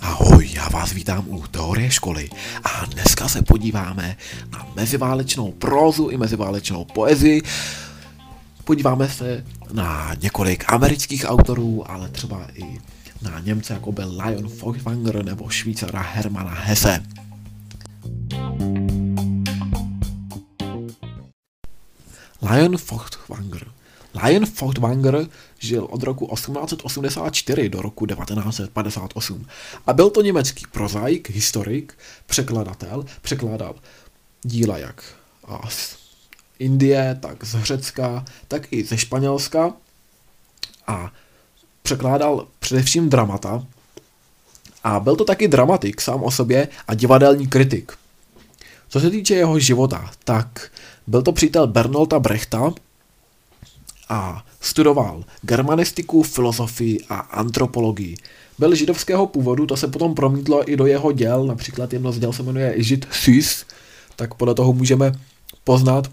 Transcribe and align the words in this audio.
Ahoj, 0.00 0.50
já 0.52 0.68
vás 0.68 0.92
vítám 0.92 1.24
u 1.28 1.46
Teorie 1.46 1.90
školy 1.90 2.30
a 2.64 2.84
dneska 2.84 3.28
se 3.28 3.42
podíváme 3.42 4.16
na 4.52 4.66
meziválečnou 4.76 5.52
prózu 5.52 6.08
i 6.08 6.16
meziválečnou 6.16 6.84
poezii. 6.84 7.42
Podíváme 8.64 9.08
se 9.08 9.44
na 9.72 10.14
několik 10.22 10.72
amerických 10.72 11.24
autorů, 11.28 11.90
ale 11.90 12.08
třeba 12.08 12.46
i 12.54 12.80
na 13.22 13.40
Němce, 13.40 13.72
jako 13.72 13.92
byl 13.92 14.20
Lion 14.24 14.48
Feuchtwanger 14.48 15.24
nebo 15.24 15.48
Švýcara 15.48 16.00
Hermana 16.00 16.54
Hesse. 16.54 17.02
Lion 22.42 22.76
Feuchtwanger. 22.76 23.79
Lion 24.24 24.46
Feuchtwanger 24.46 25.26
žil 25.58 25.84
od 25.90 26.02
roku 26.02 26.26
1884 26.34 27.68
do 27.68 27.82
roku 27.82 28.06
1958 28.06 29.46
a 29.86 29.92
byl 29.92 30.10
to 30.10 30.22
německý 30.22 30.64
prozaik, 30.72 31.30
historik, 31.30 31.98
překladatel, 32.26 33.04
překládal 33.22 33.74
díla 34.42 34.78
jak 34.78 35.04
z 35.68 35.96
Indie, 36.58 37.18
tak 37.20 37.44
z 37.44 37.62
Řecka, 37.62 38.24
tak 38.48 38.72
i 38.72 38.84
ze 38.84 38.98
Španělska. 38.98 39.72
A 40.86 41.12
překládal 41.82 42.46
především 42.58 43.10
dramata. 43.10 43.66
A 44.84 45.00
byl 45.00 45.16
to 45.16 45.24
taky 45.24 45.48
dramatik 45.48 46.00
sám 46.00 46.22
o 46.22 46.30
sobě 46.30 46.68
a 46.88 46.94
divadelní 46.94 47.48
kritik. 47.48 47.92
Co 48.88 49.00
se 49.00 49.10
týče 49.10 49.34
jeho 49.34 49.58
života, 49.58 50.10
tak 50.24 50.70
byl 51.06 51.22
to 51.22 51.32
přítel 51.32 51.66
Bernolta 51.66 52.18
Brechta 52.18 52.72
a 54.10 54.44
studoval 54.60 55.24
germanistiku, 55.42 56.22
filozofii 56.22 57.00
a 57.08 57.14
antropologii. 57.16 58.16
Byl 58.58 58.74
židovského 58.74 59.26
původu, 59.26 59.66
to 59.66 59.76
se 59.76 59.88
potom 59.88 60.14
promítlo 60.14 60.70
i 60.70 60.76
do 60.76 60.86
jeho 60.86 61.12
děl, 61.12 61.46
například 61.46 61.92
jedno 61.92 62.12
z 62.12 62.18
děl 62.18 62.32
se 62.32 62.42
jmenuje 62.42 62.74
Žid 62.76 63.06
Sus, 63.10 63.64
tak 64.16 64.34
podle 64.34 64.54
toho 64.54 64.72
můžeme 64.72 65.12
poznat, 65.64 66.10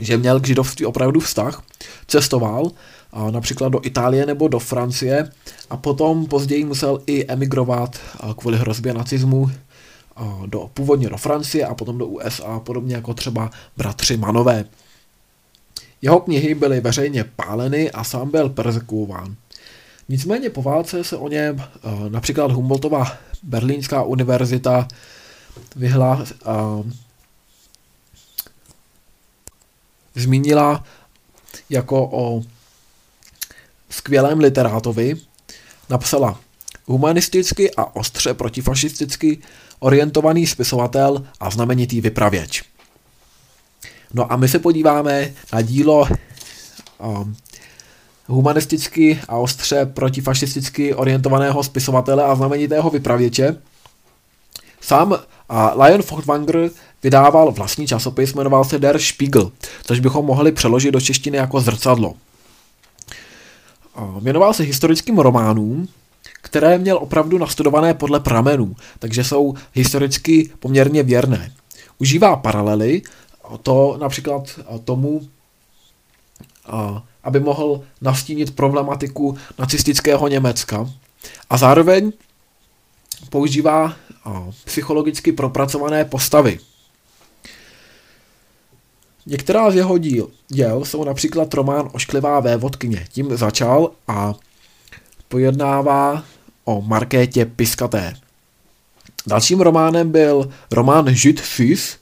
že 0.00 0.16
měl 0.16 0.40
k 0.40 0.46
židovství 0.46 0.86
opravdu 0.86 1.20
vztah, 1.20 1.62
cestoval 2.06 2.70
a 3.12 3.30
například 3.30 3.68
do 3.68 3.80
Itálie 3.82 4.26
nebo 4.26 4.48
do 4.48 4.58
Francie 4.58 5.30
a 5.70 5.76
potom 5.76 6.26
později 6.26 6.64
musel 6.64 7.02
i 7.06 7.26
emigrovat 7.26 7.98
kvůli 8.36 8.58
hrozbě 8.58 8.94
nacismu 8.94 9.50
do, 10.46 10.70
původně 10.74 11.08
do 11.08 11.16
Francie 11.16 11.66
a 11.66 11.74
potom 11.74 11.98
do 11.98 12.06
USA, 12.06 12.60
podobně 12.60 12.94
jako 12.94 13.14
třeba 13.14 13.50
bratři 13.76 14.16
Manové. 14.16 14.64
Jeho 16.02 16.20
knihy 16.20 16.54
byly 16.54 16.80
veřejně 16.80 17.24
páleny 17.24 17.90
a 17.90 18.04
sám 18.04 18.30
byl 18.30 18.48
persekuován. 18.48 19.36
Nicméně 20.08 20.50
po 20.50 20.62
válce 20.62 21.04
se 21.04 21.16
o 21.16 21.28
něm 21.28 21.64
například 22.08 22.52
Humboldtova 22.52 23.16
Berlínská 23.42 24.02
univerzita 24.02 24.88
vyhla, 25.76 26.24
zmínila 30.14 30.84
jako 31.70 32.08
o 32.12 32.42
skvělém 33.90 34.38
literátovi, 34.38 35.16
napsala 35.90 36.40
humanisticky 36.86 37.74
a 37.74 37.96
ostře 37.96 38.34
protifašisticky 38.34 39.38
orientovaný 39.78 40.46
spisovatel 40.46 41.26
a 41.40 41.50
znamenitý 41.50 42.00
vypravěč. 42.00 42.62
No 44.14 44.32
a 44.32 44.36
my 44.36 44.48
se 44.48 44.58
podíváme 44.58 45.32
na 45.52 45.62
dílo 45.62 46.08
um, 46.98 47.36
humanisticky 48.26 49.20
a 49.28 49.36
ostře 49.36 49.86
protifašisticky 49.86 50.94
orientovaného 50.94 51.62
spisovatele 51.62 52.24
a 52.24 52.34
znamenitého 52.34 52.90
vypravěče. 52.90 53.56
Sám 54.80 55.18
a 55.48 55.84
Lion 55.84 56.02
Feuchtwanger 56.02 56.70
vydával 57.02 57.52
vlastní 57.52 57.86
časopis, 57.86 58.34
jmenoval 58.34 58.64
se 58.64 58.78
Der 58.78 58.98
Spiegel, 58.98 59.52
což 59.84 60.00
bychom 60.00 60.26
mohli 60.26 60.52
přeložit 60.52 60.90
do 60.90 61.00
češtiny 61.00 61.36
jako 61.36 61.60
zrcadlo. 61.60 62.14
Věnoval 64.20 64.54
se 64.54 64.62
historickým 64.62 65.18
románům, 65.18 65.88
které 66.42 66.78
měl 66.78 66.96
opravdu 66.96 67.38
nastudované 67.38 67.94
podle 67.94 68.20
pramenů, 68.20 68.76
takže 68.98 69.24
jsou 69.24 69.54
historicky 69.72 70.50
poměrně 70.58 71.02
věrné. 71.02 71.52
Užívá 71.98 72.36
paralely, 72.36 73.02
to 73.62 73.96
například 74.00 74.60
tomu, 74.84 75.28
aby 77.24 77.40
mohl 77.40 77.82
nastínit 78.00 78.56
problematiku 78.56 79.38
nacistického 79.58 80.28
Německa 80.28 80.90
a 81.50 81.56
zároveň 81.56 82.12
používá 83.30 83.96
psychologicky 84.64 85.32
propracované 85.32 86.04
postavy. 86.04 86.58
Některá 89.26 89.70
z 89.70 89.74
jeho 89.74 89.98
díl, 89.98 90.30
děl 90.48 90.84
jsou 90.84 91.04
například 91.04 91.54
román 91.54 91.88
Ošklivá 91.92 92.40
vévodkyně. 92.40 93.06
Tím 93.08 93.36
začal 93.36 93.90
a 94.08 94.34
pojednává 95.28 96.24
o 96.64 96.82
Markétě 96.82 97.46
Piskaté. 97.46 98.14
Dalším 99.26 99.60
románem 99.60 100.10
byl 100.10 100.50
román 100.70 101.14
Žid 101.14 101.40
Fils, 101.40 101.96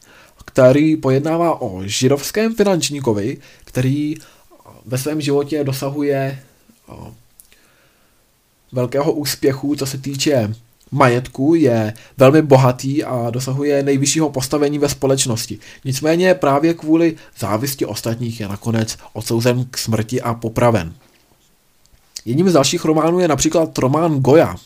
který 0.46 0.96
pojednává 0.96 1.62
o 1.62 1.82
židovském 1.84 2.54
finančníkovi, 2.54 3.38
který 3.64 4.14
ve 4.86 4.98
svém 4.98 5.20
životě 5.20 5.64
dosahuje 5.64 6.42
velkého 8.72 9.12
úspěchu, 9.12 9.76
co 9.76 9.86
se 9.86 9.98
týče 9.98 10.54
majetku, 10.90 11.54
je 11.54 11.94
velmi 12.16 12.42
bohatý 12.42 13.04
a 13.04 13.30
dosahuje 13.30 13.82
nejvyššího 13.82 14.30
postavení 14.30 14.78
ve 14.78 14.88
společnosti. 14.88 15.58
Nicméně 15.84 16.34
právě 16.34 16.74
kvůli 16.74 17.16
závisti 17.38 17.86
ostatních 17.86 18.40
je 18.40 18.48
nakonec 18.48 18.96
odsouzen 19.12 19.64
k 19.70 19.78
smrti 19.78 20.22
a 20.22 20.34
popraven. 20.34 20.94
Jedním 22.24 22.50
z 22.50 22.52
dalších 22.52 22.84
románů 22.84 23.20
je 23.20 23.28
například 23.28 23.78
román 23.78 24.20
Goya, 24.20 24.56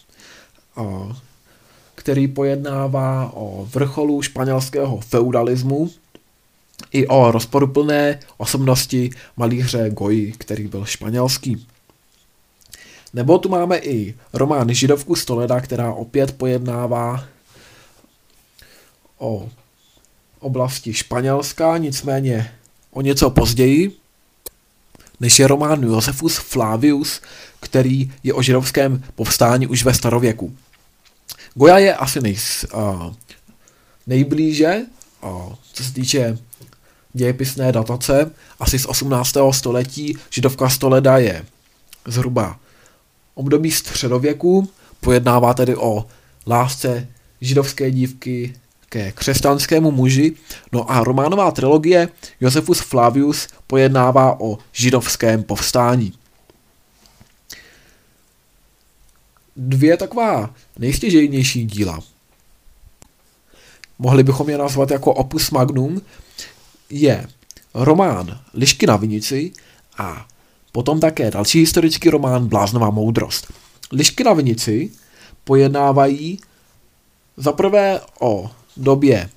který 1.95 2.29
pojednává 2.29 3.31
o 3.35 3.69
vrcholu 3.71 4.23
španělského 4.23 5.01
feudalismu 5.01 5.91
i 6.93 7.07
o 7.07 7.31
rozporuplné 7.31 8.21
osobnosti 8.37 9.11
malíře 9.37 9.91
Goyi, 9.91 10.33
který 10.33 10.67
byl 10.67 10.85
španělský. 10.85 11.67
Nebo 13.15 13.39
tu 13.39 13.49
máme 13.49 13.79
i 13.79 14.15
román 14.33 14.75
Židovku 14.75 15.15
Stoleda, 15.17 15.61
která 15.61 15.93
opět 15.93 16.39
pojednává 16.39 17.25
o 19.19 19.49
oblasti 20.41 20.95
Španělska, 20.95 21.79
nicméně 21.79 22.51
o 22.91 23.01
něco 23.01 23.31
později, 23.31 23.97
než 25.21 25.39
je 25.39 25.47
román 25.47 25.83
Josefus 25.83 26.37
Flavius, 26.37 27.21
který 27.61 28.13
je 28.23 28.35
o 28.35 28.43
židovském 28.43 29.05
povstání 29.15 29.67
už 29.67 29.85
ve 29.85 29.95
starověku. 29.95 30.57
Goja 31.55 31.79
je 31.79 31.95
asi 31.95 32.21
nej, 32.21 32.37
uh, 32.75 33.13
nejblíže, 34.07 34.83
uh, 35.23 35.53
co 35.73 35.85
se 35.85 35.93
týče 35.93 36.39
dějepisné 37.13 37.73
datace, 37.73 38.31
asi 38.61 38.79
z 38.79 38.87
18. 38.87 39.35
století. 39.51 40.19
Židovka 40.31 40.69
Stoleda 40.69 41.19
je 41.19 41.45
zhruba 42.07 42.59
období 43.35 43.71
středověku, 43.71 44.69
pojednává 45.01 45.55
tedy 45.55 45.77
o 45.77 46.07
lásce 46.47 47.09
židovské 47.41 47.91
dívky 47.91 48.55
ke 48.89 49.13
křesťanskému 49.13 49.91
muži, 49.91 50.33
no 50.73 50.91
a 50.91 51.05
románová 51.05 51.51
trilogie 51.51 52.09
Josefus 52.41 52.81
Flavius 52.81 53.49
pojednává 53.67 54.41
o 54.41 54.59
židovském 54.73 55.43
povstání. 55.43 56.13
Dvě 59.57 59.97
taková 59.97 60.55
nejstěžejnější 60.79 61.65
díla. 61.65 62.01
Mohli 63.99 64.23
bychom 64.23 64.49
je 64.49 64.59
nazvat 64.59 64.91
jako 64.91 65.15
opus 65.15 65.51
magnum, 65.51 66.03
je 66.91 67.27
román 67.75 68.41
Lišky 68.55 68.87
na 68.87 68.97
vinici 68.97 69.53
a 69.99 70.27
potom 70.73 71.01
také 71.01 71.31
další 71.31 71.59
historický 71.59 72.11
román 72.11 72.47
Bláznová 72.47 72.91
moudrost. 72.91 73.53
Lišky 73.93 74.25
na 74.25 74.33
vinici 74.33 74.91
pojednávají 75.45 76.41
zaprvé 77.37 78.01
o 78.21 78.51
době 78.77 79.31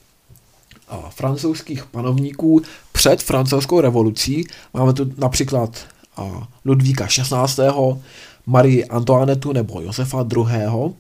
francouzských 1.10 1.86
panovníků 1.86 2.62
před 2.92 3.24
francouzskou 3.24 3.82
revolucí. 3.82 4.48
Máme 4.74 4.94
tu 4.94 5.14
například 5.18 5.86
Ludvíka 6.66 7.08
16. 7.08 7.60
Marie 8.48 8.86
Antoinetu 8.86 9.52
nebo 9.52 9.82
Josefa 9.82 10.26
II. 10.36 10.94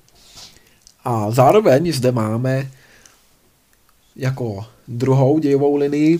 A 1.03 1.31
zároveň 1.31 1.93
zde 1.93 2.11
máme 2.11 2.71
jako 4.15 4.65
druhou 4.87 5.39
dějovou 5.39 5.75
linii 5.75 6.19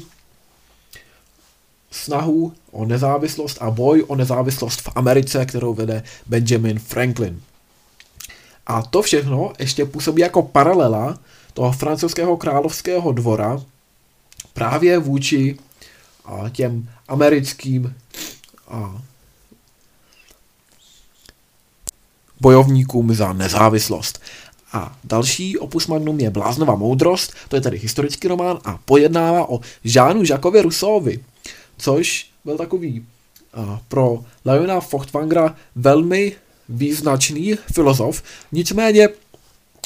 snahu 1.91 2.53
o 2.71 2.85
nezávislost 2.85 3.57
a 3.62 3.71
boj 3.71 4.03
o 4.07 4.15
nezávislost 4.15 4.81
v 4.81 4.89
Americe, 4.95 5.45
kterou 5.45 5.74
vede 5.74 6.03
Benjamin 6.25 6.79
Franklin. 6.79 7.41
A 8.68 8.81
to 8.81 9.01
všechno 9.01 9.53
ještě 9.59 9.85
působí 9.85 10.21
jako 10.21 10.41
paralela 10.41 11.19
toho 11.53 11.71
francouzského 11.71 12.38
královského 12.38 13.12
dvora 13.12 13.62
právě 14.53 15.00
vůči 15.00 15.57
těm 16.51 16.89
americkým 17.07 17.95
bojovníkům 22.42 23.13
za 23.13 23.34
nezávislost. 23.34 24.22
A 24.74 24.98
další 25.04 25.57
opus 25.57 25.88
magnum 25.88 26.19
je 26.19 26.30
Bláznova 26.30 26.75
moudrost, 26.75 27.34
to 27.48 27.56
je 27.56 27.62
tedy 27.62 27.78
historický 27.78 28.28
román 28.28 28.60
a 28.66 28.80
pojednává 28.86 29.50
o 29.50 29.60
Žánu 29.84 30.24
Žakovi 30.24 30.62
Russovi, 30.62 31.19
což 31.78 32.30
byl 32.45 32.57
takový 32.57 33.00
uh, 33.57 33.78
pro 33.88 34.24
Leona 34.45 34.80
Fochtwangera 34.80 35.56
velmi 35.75 36.36
význačný 36.69 37.56
filozof, 37.74 38.24
nicméně 38.51 39.10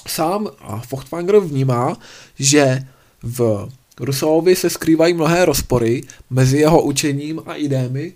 sám 0.07 0.47
Fochtwanger 0.87 1.39
vnímá, 1.39 1.97
že 2.39 2.87
v 3.23 3.69
Russovi 3.99 4.55
se 4.55 4.69
skrývají 4.69 5.13
mnohé 5.13 5.45
rozpory 5.45 6.03
mezi 6.29 6.57
jeho 6.57 6.81
učením 6.81 7.41
a 7.45 7.55
idémi 7.55 8.13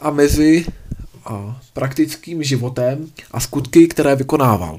a 0.00 0.10
mezi 0.10 0.66
a, 1.24 1.60
praktickým 1.72 2.42
životem 2.42 3.10
a 3.30 3.40
skutky, 3.40 3.88
které 3.88 4.16
vykonával. 4.16 4.78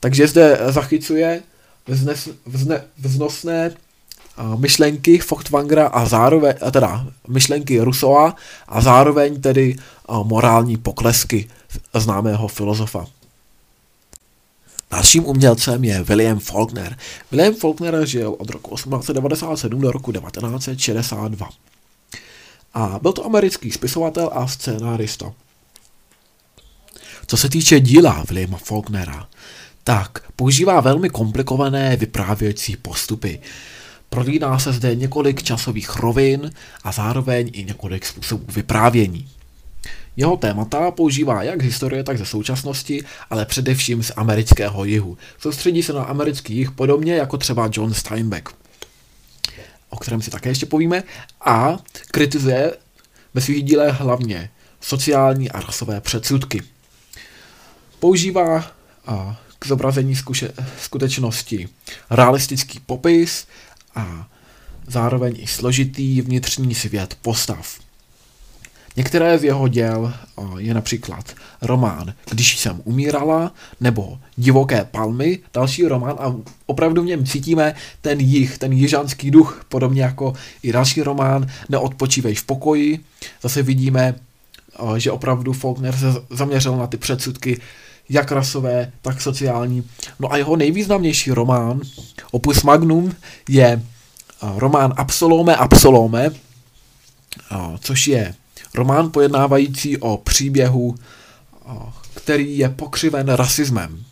Takže 0.00 0.26
zde 0.26 0.58
zachycuje 0.68 1.42
vznes, 1.86 2.28
vzne, 2.46 2.84
vznosné 2.98 3.70
a, 4.36 4.56
myšlenky 4.56 5.18
Fochtwangera 5.18 5.86
a 5.86 6.06
zároveň, 6.06 6.54
a 6.62 6.70
teda 6.70 7.06
myšlenky 7.28 7.80
Rusova 7.80 8.36
a 8.68 8.80
zároveň 8.80 9.40
tedy 9.40 9.76
morální 10.22 10.76
poklesky 10.76 11.48
známého 11.94 12.48
filozofa. 12.48 13.06
Dalším 14.92 15.26
umělcem 15.26 15.84
je 15.84 16.02
William 16.02 16.38
Faulkner. 16.38 16.96
William 17.30 17.54
Faulkner 17.54 18.06
žil 18.06 18.36
od 18.38 18.50
roku 18.50 18.74
1897 18.74 19.80
do 19.80 19.92
roku 19.92 20.12
1962. 20.12 21.48
A 22.74 22.98
byl 23.02 23.12
to 23.12 23.26
americký 23.26 23.70
spisovatel 23.70 24.30
a 24.32 24.46
scénárista. 24.46 25.32
Co 27.26 27.36
se 27.36 27.48
týče 27.48 27.80
díla 27.80 28.24
Williama 28.28 28.58
Faulknera, 28.58 29.28
tak 29.84 30.32
používá 30.36 30.80
velmi 30.80 31.10
komplikované 31.10 31.96
vyprávějící 31.96 32.76
postupy. 32.76 33.40
Prolíná 34.10 34.58
se 34.58 34.72
zde 34.72 34.94
několik 34.94 35.42
časových 35.42 35.96
rovin 35.96 36.50
a 36.84 36.92
zároveň 36.92 37.50
i 37.52 37.64
několik 37.64 38.06
způsobů 38.06 38.44
vyprávění. 38.52 39.28
Jeho 40.16 40.36
témata 40.36 40.90
používá 40.90 41.42
jak 41.42 41.62
z 41.62 41.64
historie, 41.64 42.04
tak 42.04 42.18
ze 42.18 42.26
současnosti, 42.26 43.04
ale 43.30 43.46
především 43.46 44.02
z 44.02 44.12
amerického 44.16 44.84
jihu. 44.84 45.18
Soustředí 45.38 45.82
se 45.82 45.92
na 45.92 46.04
americký 46.04 46.56
jih 46.56 46.70
podobně 46.70 47.14
jako 47.14 47.38
třeba 47.38 47.70
John 47.72 47.94
Steinbeck, 47.94 48.48
o 49.92 49.96
kterém 49.96 50.22
si 50.22 50.30
také 50.30 50.48
ještě 50.48 50.66
povíme, 50.66 51.02
a 51.40 51.78
kritizuje 52.10 52.72
ve 53.34 53.40
svých 53.40 53.64
dílech 53.64 54.00
hlavně 54.00 54.50
sociální 54.80 55.50
a 55.50 55.60
rasové 55.60 56.00
předsudky. 56.00 56.62
Používá 57.98 58.72
a, 59.06 59.40
k 59.58 59.66
zobrazení 59.66 60.16
zkuše, 60.16 60.52
skutečnosti 60.82 61.68
realistický 62.10 62.80
popis 62.80 63.46
a 63.94 64.28
zároveň 64.86 65.34
i 65.38 65.46
složitý 65.46 66.20
vnitřní 66.22 66.74
svět 66.74 67.16
postav. 67.22 67.78
Některé 68.96 69.38
z 69.38 69.44
jeho 69.44 69.68
děl 69.68 70.14
je 70.58 70.74
například 70.74 71.34
román 71.62 72.14
Když 72.30 72.58
jsem 72.58 72.80
umírala, 72.84 73.52
nebo 73.80 74.18
Divoké 74.36 74.84
palmy, 74.84 75.38
další 75.54 75.84
román 75.86 76.16
a 76.18 76.34
opravdu 76.66 77.02
v 77.02 77.06
něm 77.06 77.26
cítíme 77.26 77.74
ten 78.00 78.20
jich, 78.20 78.58
ten 78.58 78.72
jižanský 78.72 79.30
duch, 79.30 79.64
podobně 79.68 80.02
jako 80.02 80.32
i 80.62 80.72
další 80.72 81.02
román 81.02 81.46
Neodpočívej 81.68 82.34
v 82.34 82.44
pokoji. 82.44 83.00
Zase 83.42 83.62
vidíme, 83.62 84.14
že 84.96 85.10
opravdu 85.10 85.52
Faulkner 85.52 85.96
se 85.96 86.06
zaměřil 86.30 86.76
na 86.76 86.86
ty 86.86 86.96
předsudky, 86.96 87.60
jak 88.08 88.32
rasové, 88.32 88.92
tak 89.02 89.20
sociální. 89.22 89.84
No 90.20 90.32
a 90.32 90.36
jeho 90.36 90.56
nejvýznamnější 90.56 91.30
román, 91.30 91.80
Opus 92.30 92.62
Magnum, 92.62 93.14
je 93.48 93.82
román 94.56 94.94
Absolome 94.96 95.56
Absolome, 95.56 96.30
což 97.80 98.06
je 98.06 98.34
Román 98.74 99.10
pojednávající 99.10 99.98
o 99.98 100.16
příběhu, 100.16 100.94
který 102.14 102.58
je 102.58 102.68
pokřiven 102.68 103.28
rasismem. 103.28 104.04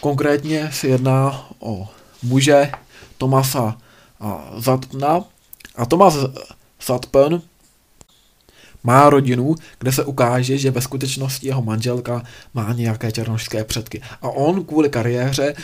Konkrétně 0.00 0.70
se 0.72 0.88
jedná 0.88 1.48
o 1.58 1.88
muže 2.22 2.70
Tomasa 3.18 3.78
Zatpna 4.56 5.24
a 5.76 5.86
Tomas 5.86 6.16
Zatpen 6.86 7.42
má 8.84 9.10
rodinu, 9.10 9.54
kde 9.78 9.92
se 9.92 10.04
ukáže, 10.04 10.58
že 10.58 10.70
ve 10.70 10.80
skutečnosti 10.80 11.46
jeho 11.46 11.62
manželka 11.62 12.22
má 12.54 12.72
nějaké 12.72 13.12
černošské 13.12 13.64
předky. 13.64 14.02
A 14.22 14.28
on 14.28 14.64
kvůli 14.64 14.88
kariéře 14.88 15.54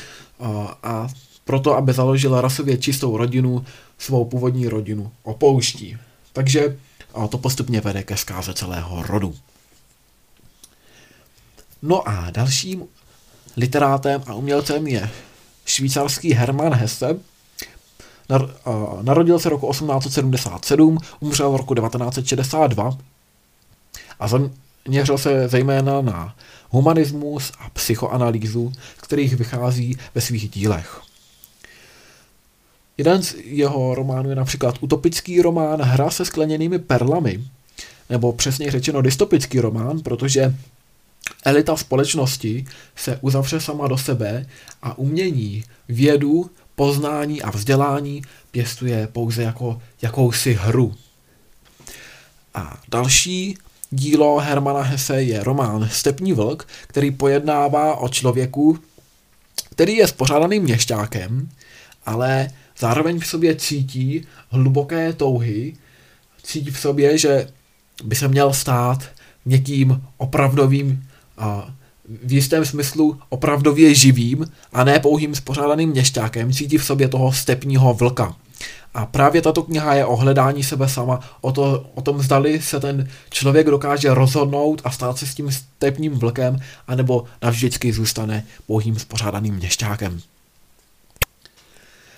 a, 0.40 0.78
a 0.82 1.08
proto, 1.44 1.76
aby 1.76 1.92
založila 1.92 2.40
rasově 2.40 2.78
čistou 2.78 3.16
rodinu, 3.16 3.64
svou 3.98 4.24
původní 4.24 4.68
rodinu 4.68 5.12
opouští. 5.22 5.96
Takže 6.32 6.78
a 7.16 7.28
to 7.28 7.38
postupně 7.38 7.80
vede 7.80 8.02
ke 8.02 8.16
zkáze 8.16 8.54
celého 8.54 9.02
rodu. 9.02 9.34
No 11.82 12.08
a 12.08 12.30
dalším 12.30 12.84
literátem 13.56 14.22
a 14.26 14.34
umělcem 14.34 14.86
je 14.86 15.10
švýcarský 15.66 16.32
Hermann 16.32 16.74
Hesse. 16.74 17.18
Narodil 19.02 19.38
se 19.38 19.48
roku 19.48 19.70
1877, 19.70 20.98
umřel 21.20 21.52
v 21.52 21.56
roku 21.56 21.74
1962 21.74 22.98
a 24.20 24.28
zaměřil 24.28 25.18
se 25.18 25.48
zejména 25.48 26.00
na 26.00 26.36
humanismus 26.70 27.52
a 27.58 27.70
psychoanalýzu, 27.70 28.72
z 28.98 29.00
kterých 29.00 29.36
vychází 29.36 29.98
ve 30.14 30.20
svých 30.20 30.50
dílech. 30.50 31.05
Jeden 32.98 33.22
z 33.22 33.34
jeho 33.44 33.94
románů 33.94 34.30
je 34.30 34.36
například 34.36 34.76
utopický 34.80 35.42
román 35.42 35.82
Hra 35.82 36.10
se 36.10 36.24
skleněnými 36.24 36.78
perlami, 36.78 37.44
nebo 38.10 38.32
přesně 38.32 38.70
řečeno 38.70 39.02
dystopický 39.02 39.60
román, 39.60 40.00
protože 40.00 40.54
elita 41.44 41.76
společnosti 41.76 42.64
se 42.96 43.18
uzavře 43.20 43.60
sama 43.60 43.88
do 43.88 43.98
sebe 43.98 44.46
a 44.82 44.98
umění, 44.98 45.64
vědu, 45.88 46.50
poznání 46.74 47.42
a 47.42 47.50
vzdělání 47.50 48.22
pěstuje 48.50 49.06
pouze 49.06 49.42
jako 49.42 49.82
jakousi 50.02 50.52
hru. 50.52 50.94
A 52.54 52.80
další 52.88 53.58
dílo 53.90 54.38
Hermana 54.38 54.82
Hesse 54.82 55.22
je 55.22 55.44
román 55.44 55.88
Stepní 55.92 56.32
vlk, 56.32 56.68
který 56.86 57.10
pojednává 57.10 57.96
o 57.96 58.08
člověku, 58.08 58.78
který 59.70 59.96
je 59.96 60.08
spořádaným 60.08 60.62
měšťákem, 60.62 61.48
ale 62.06 62.50
zároveň 62.78 63.20
v 63.20 63.26
sobě 63.26 63.56
cítí 63.56 64.26
hluboké 64.50 65.12
touhy, 65.12 65.76
cítí 66.42 66.70
v 66.70 66.78
sobě, 66.78 67.18
že 67.18 67.48
by 68.04 68.16
se 68.16 68.28
měl 68.28 68.52
stát 68.52 69.04
někým 69.46 70.02
opravdovým 70.16 71.08
a 71.38 71.74
v 72.24 72.32
jistém 72.32 72.64
smyslu 72.64 73.20
opravdově 73.28 73.94
živým 73.94 74.46
a 74.72 74.84
ne 74.84 75.00
pouhým 75.00 75.34
spořádaným 75.34 75.90
měšťákem, 75.90 76.52
cítí 76.52 76.78
v 76.78 76.84
sobě 76.84 77.08
toho 77.08 77.32
stepního 77.32 77.94
vlka. 77.94 78.36
A 78.94 79.06
právě 79.06 79.42
tato 79.42 79.62
kniha 79.62 79.94
je 79.94 80.04
o 80.04 80.16
hledání 80.16 80.64
sebe 80.64 80.88
sama, 80.88 81.20
o, 81.40 81.52
to, 81.52 81.90
o 81.94 82.02
tom 82.02 82.22
zdali 82.22 82.62
se 82.62 82.80
ten 82.80 83.08
člověk 83.30 83.66
dokáže 83.66 84.14
rozhodnout 84.14 84.82
a 84.84 84.90
stát 84.90 85.18
se 85.18 85.26
s 85.26 85.34
tím 85.34 85.52
stepním 85.52 86.12
vlkem, 86.12 86.58
anebo 86.86 87.24
navždycky 87.42 87.92
zůstane 87.92 88.46
pouhým 88.66 88.98
spořádaným 88.98 89.54
měšťákem. 89.54 90.20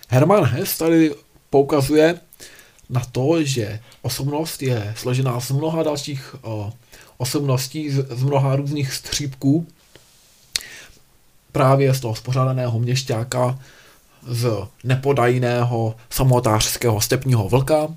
Hermann 0.08 0.44
Hess 0.44 0.78
tady 0.78 1.14
poukazuje 1.50 2.20
na 2.90 3.02
to, 3.12 3.44
že 3.44 3.80
osobnost 4.02 4.62
je 4.62 4.94
složená 4.96 5.40
z 5.40 5.50
mnoha 5.50 5.82
dalších 5.82 6.34
o, 6.42 6.72
osobností, 7.18 7.90
z, 7.90 8.06
z 8.10 8.22
mnoha 8.22 8.56
různých 8.56 8.92
střípků, 8.92 9.66
právě 11.52 11.94
z 11.94 12.00
toho 12.00 12.14
spořádaného 12.14 12.78
měšťáka, 12.78 13.58
z 14.26 14.68
nepodajného 14.84 15.96
samotářského 16.10 17.00
stepního 17.00 17.48
vlka 17.48 17.88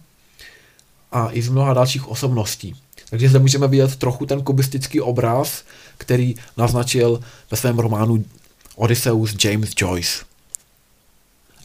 a 1.11 1.29
i 1.31 1.41
z 1.41 1.49
mnoha 1.49 1.73
dalších 1.73 2.07
osobností. 2.07 2.75
Takže 3.09 3.29
zde 3.29 3.39
můžeme 3.39 3.67
vidět 3.67 3.95
trochu 3.95 4.25
ten 4.25 4.43
kubistický 4.43 5.01
obraz, 5.01 5.63
který 5.97 6.35
naznačil 6.57 7.19
ve 7.51 7.57
svém 7.57 7.79
románu 7.79 8.25
Odysseus 8.75 9.35
James 9.43 9.69
Joyce. 9.77 10.30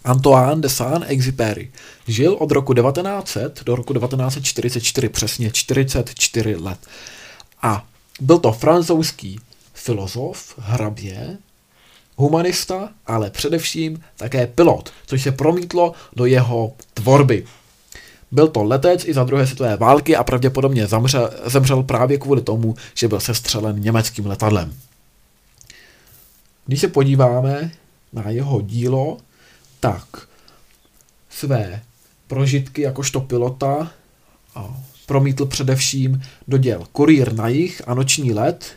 Antoine 0.06 0.60
de 0.62 0.68
Saint-Exupéry 0.68 1.70
žil 2.08 2.36
od 2.40 2.50
roku 2.50 2.74
1900 2.74 3.64
do 3.64 3.76
roku 3.76 3.94
1944, 3.94 5.08
přesně 5.08 5.50
44 5.50 6.54
let. 6.54 6.78
A 7.62 7.86
byl 8.20 8.38
to 8.38 8.52
francouzský 8.52 9.40
filozof, 9.74 10.54
hrabě, 10.58 11.38
humanista, 12.16 12.88
ale 13.06 13.30
především 13.30 14.04
také 14.16 14.46
pilot, 14.46 14.92
což 15.06 15.22
se 15.22 15.32
promítlo 15.32 15.92
do 16.16 16.26
jeho 16.26 16.72
tvorby. 16.94 17.46
Byl 18.30 18.48
to 18.48 18.64
letec 18.64 19.04
i 19.04 19.14
za 19.14 19.24
druhé 19.24 19.46
světové 19.46 19.76
války 19.76 20.16
a 20.16 20.24
pravděpodobně 20.24 20.86
zamřel, 20.86 21.30
zemřel 21.44 21.82
právě 21.82 22.18
kvůli 22.18 22.42
tomu, 22.42 22.74
že 22.94 23.08
byl 23.08 23.20
sestřelen 23.20 23.80
německým 23.80 24.26
letadlem. 24.26 24.74
Když 26.66 26.80
se 26.80 26.88
podíváme 26.88 27.70
na 28.12 28.30
jeho 28.30 28.60
dílo, 28.60 29.18
tak 29.80 30.28
své 31.30 31.82
prožitky 32.26 32.82
jakožto 32.82 33.20
pilota 33.20 33.92
promítl 35.06 35.46
především 35.46 36.22
do 36.48 36.58
děl 36.58 36.86
Kurýr 36.92 37.32
na 37.32 37.48
jich 37.48 37.82
a 37.86 37.94
Noční 37.94 38.32
let, 38.32 38.72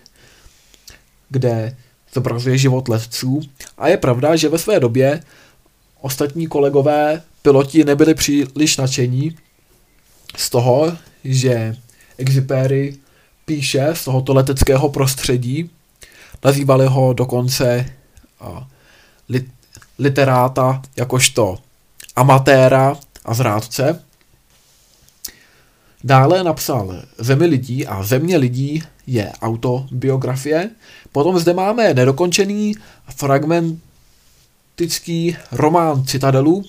kde 1.29 1.77
zobrazuje 2.13 2.57
život 2.57 2.87
letců. 2.87 3.41
A 3.77 3.87
je 3.87 3.97
pravda, 3.97 4.35
že 4.35 4.49
ve 4.49 4.57
své 4.57 4.79
době 4.79 5.23
ostatní 6.01 6.47
kolegové 6.47 7.21
piloti 7.41 7.83
nebyli 7.83 8.13
příliš 8.13 8.77
nadšení 8.77 9.37
z 10.37 10.49
toho, 10.49 10.97
že 11.23 11.75
Exipéry 12.17 12.97
píše 13.45 13.87
z 13.93 14.03
tohoto 14.05 14.33
leteckého 14.33 14.89
prostředí. 14.89 15.69
Nazývali 16.43 16.85
ho 16.85 17.13
dokonce 17.13 17.85
lit, 19.29 19.47
literáta 19.99 20.81
jakožto 20.95 21.57
amatéra 22.15 22.95
a 23.25 23.33
zrádce. 23.33 24.03
Dále 26.03 26.43
napsal 26.43 27.01
Zemi 27.17 27.45
lidí 27.45 27.87
a 27.87 28.03
Země 28.03 28.37
lidí 28.37 28.83
je 29.07 29.31
autobiografie. 29.41 30.69
Potom 31.11 31.39
zde 31.39 31.53
máme 31.53 31.93
nedokončený 31.93 32.75
fragmentický 33.15 35.37
román 35.51 36.05
Citadelu, 36.05 36.63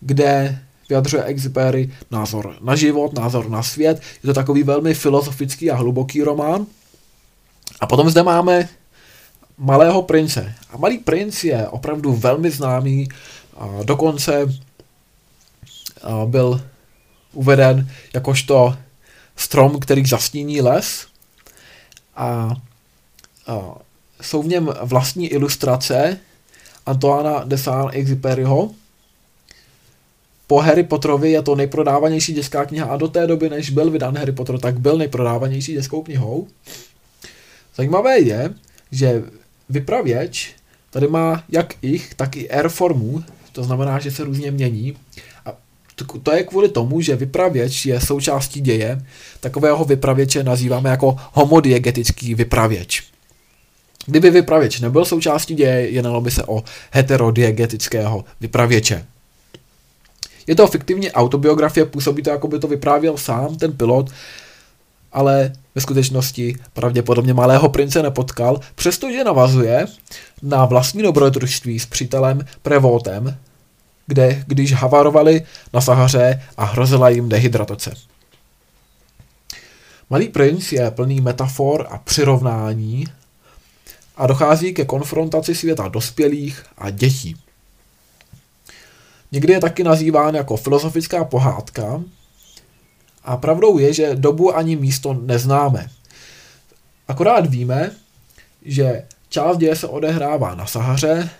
kde 0.00 0.58
vyjadřuje 0.88 1.22
Exupery 1.22 1.92
názor 2.10 2.56
na 2.60 2.76
život, 2.76 3.18
názor 3.18 3.50
na 3.50 3.62
svět. 3.62 4.02
Je 4.22 4.26
to 4.26 4.34
takový 4.34 4.62
velmi 4.62 4.94
filozofický 4.94 5.70
a 5.70 5.76
hluboký 5.76 6.22
román. 6.22 6.66
A 7.80 7.86
potom 7.86 8.10
zde 8.10 8.22
máme 8.22 8.68
Malého 9.58 10.02
prince. 10.02 10.54
A 10.70 10.76
Malý 10.76 10.98
princ 10.98 11.44
je 11.44 11.68
opravdu 11.68 12.12
velmi 12.12 12.50
známý, 12.50 13.08
a 13.56 13.68
dokonce 13.82 14.54
byl 16.26 16.62
uveden 17.32 17.90
jakožto 18.14 18.76
strom, 19.36 19.80
který 19.80 20.06
zastíní 20.06 20.60
les. 20.60 21.06
A, 22.16 22.56
a 23.46 23.74
jsou 24.22 24.42
v 24.42 24.46
něm 24.46 24.74
vlastní 24.82 25.28
ilustrace 25.28 26.18
Antoana 26.86 27.44
de 27.44 27.58
Saint-Exupéryho. 27.58 28.70
Po 30.46 30.58
Harry 30.58 30.82
Potterovi 30.82 31.30
je 31.30 31.42
to 31.42 31.56
nejprodávanější 31.56 32.32
dětská 32.32 32.64
kniha 32.64 32.86
a 32.86 32.96
do 32.96 33.08
té 33.08 33.26
doby, 33.26 33.50
než 33.50 33.70
byl 33.70 33.90
vydán 33.90 34.18
Harry 34.18 34.32
Potter, 34.32 34.58
tak 34.58 34.80
byl 34.80 34.98
nejprodávanější 34.98 35.72
dětskou 35.72 36.02
knihou. 36.02 36.48
Zajímavé 37.76 38.18
je, 38.20 38.54
že 38.92 39.22
vypravěč 39.68 40.54
tady 40.90 41.08
má 41.08 41.44
jak 41.48 41.74
ich, 41.82 42.14
tak 42.14 42.36
i 42.36 42.48
R 42.50 42.68
formu, 42.68 43.24
to 43.52 43.64
znamená, 43.64 43.98
že 43.98 44.10
se 44.10 44.24
různě 44.24 44.50
mění. 44.50 44.96
A 45.46 45.52
to 46.22 46.32
je 46.32 46.42
kvůli 46.42 46.68
tomu, 46.68 47.00
že 47.00 47.16
vypravěč 47.16 47.86
je 47.86 48.00
součástí 48.00 48.60
děje. 48.60 49.02
Takového 49.40 49.84
vypravěče 49.84 50.44
nazýváme 50.44 50.90
jako 50.90 51.16
homodiegetický 51.32 52.34
vypravěč. 52.34 53.02
Kdyby 54.06 54.30
vypravěč 54.30 54.80
nebyl 54.80 55.04
součástí 55.04 55.54
děje, 55.54 55.90
jednalo 55.90 56.20
by 56.20 56.30
se 56.30 56.44
o 56.44 56.64
heterodiegetického 56.90 58.24
vypravěče. 58.40 59.06
Je 60.46 60.54
to 60.54 60.66
fiktivní 60.66 61.12
autobiografie, 61.12 61.86
působí 61.86 62.22
to, 62.22 62.30
jako 62.30 62.48
by 62.48 62.58
to 62.58 62.68
vyprávěl 62.68 63.16
sám 63.16 63.56
ten 63.56 63.72
pilot, 63.72 64.10
ale 65.12 65.52
ve 65.74 65.80
skutečnosti 65.80 66.56
pravděpodobně 66.72 67.34
malého 67.34 67.68
prince 67.68 68.02
nepotkal, 68.02 68.60
přestože 68.74 69.24
navazuje 69.24 69.86
na 70.42 70.64
vlastní 70.64 71.02
dobrodružství 71.02 71.78
s 71.78 71.86
přítelem 71.86 72.44
Prevotem, 72.62 73.36
kde 74.06 74.44
když 74.46 74.72
havarovali 74.72 75.46
na 75.72 75.80
Sahaře 75.80 76.42
a 76.56 76.64
hrozila 76.64 77.08
jim 77.08 77.28
dehydratace. 77.28 77.94
Malý 80.10 80.28
princ 80.28 80.72
je 80.72 80.90
plný 80.90 81.20
metafor 81.20 81.86
a 81.90 81.98
přirovnání 81.98 83.04
a 84.16 84.26
dochází 84.26 84.74
ke 84.74 84.84
konfrontaci 84.84 85.54
světa 85.54 85.88
dospělých 85.88 86.64
a 86.78 86.90
dětí. 86.90 87.36
Někdy 89.32 89.52
je 89.52 89.60
taky 89.60 89.84
nazýván 89.84 90.34
jako 90.34 90.56
filozofická 90.56 91.24
pohádka 91.24 92.02
a 93.24 93.36
pravdou 93.36 93.78
je, 93.78 93.92
že 93.92 94.14
dobu 94.14 94.56
ani 94.56 94.76
místo 94.76 95.14
neznáme. 95.14 95.88
Akorát 97.08 97.46
víme, 97.46 97.90
že 98.64 99.02
část 99.28 99.56
děje 99.56 99.76
se 99.76 99.86
odehrává 99.86 100.54
na 100.54 100.66
Sahaře 100.66 101.30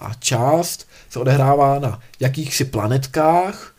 a 0.00 0.14
část 0.18 0.86
se 1.10 1.18
odehrává 1.18 1.78
na 1.78 2.00
jakýchsi 2.20 2.64
planetkách, 2.64 3.74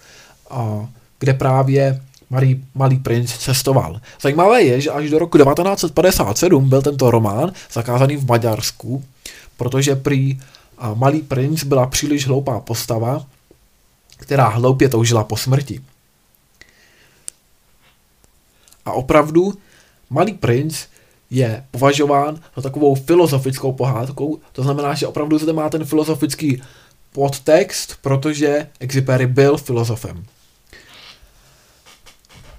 a 0.50 0.88
kde 1.20 1.34
právě 1.34 2.02
malý, 2.30 2.66
malý 2.76 2.98
princ 2.98 3.34
cestoval. 3.38 4.02
Zajímavé 4.22 4.62
je, 4.62 4.82
že 4.82 4.92
až 4.92 5.10
do 5.10 5.20
roku 5.20 5.38
1957 5.38 6.70
byl 6.70 6.82
tento 6.82 7.12
román 7.12 7.52
zakázaný 7.72 8.16
v 8.16 8.28
Maďarsku, 8.28 9.04
protože 9.58 9.96
prý 9.96 10.40
malý 10.94 11.22
princ 11.22 11.64
byla 11.64 11.86
příliš 11.86 12.28
hloupá 12.28 12.60
postava, 12.60 13.26
která 14.18 14.48
hloupě 14.48 14.90
toužila 14.90 15.24
po 15.24 15.38
smrti. 15.38 15.82
A 18.90 18.92
opravdu 18.92 19.54
Malý 20.10 20.34
princ 20.34 20.86
je 21.30 21.66
považován 21.72 22.40
za 22.56 22.62
takovou 22.62 22.96
filozofickou 22.96 23.72
pohádkou, 23.72 24.40
to 24.52 24.64
znamená, 24.64 24.94
že 24.94 25.08
opravdu 25.08 25.38
zde 25.38 25.54
má 25.54 25.70
ten 25.70 25.86
filozofický 25.86 26.62
podtext, 27.12 27.98
protože 28.02 28.68
Exupery 28.80 29.28
byl 29.28 29.58
filozofem. 29.58 30.26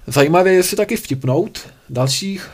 Zajímavé 0.07 0.53
je 0.53 0.63
si 0.63 0.75
taky 0.75 0.95
vtipnout 0.97 1.59
dalších 1.89 2.49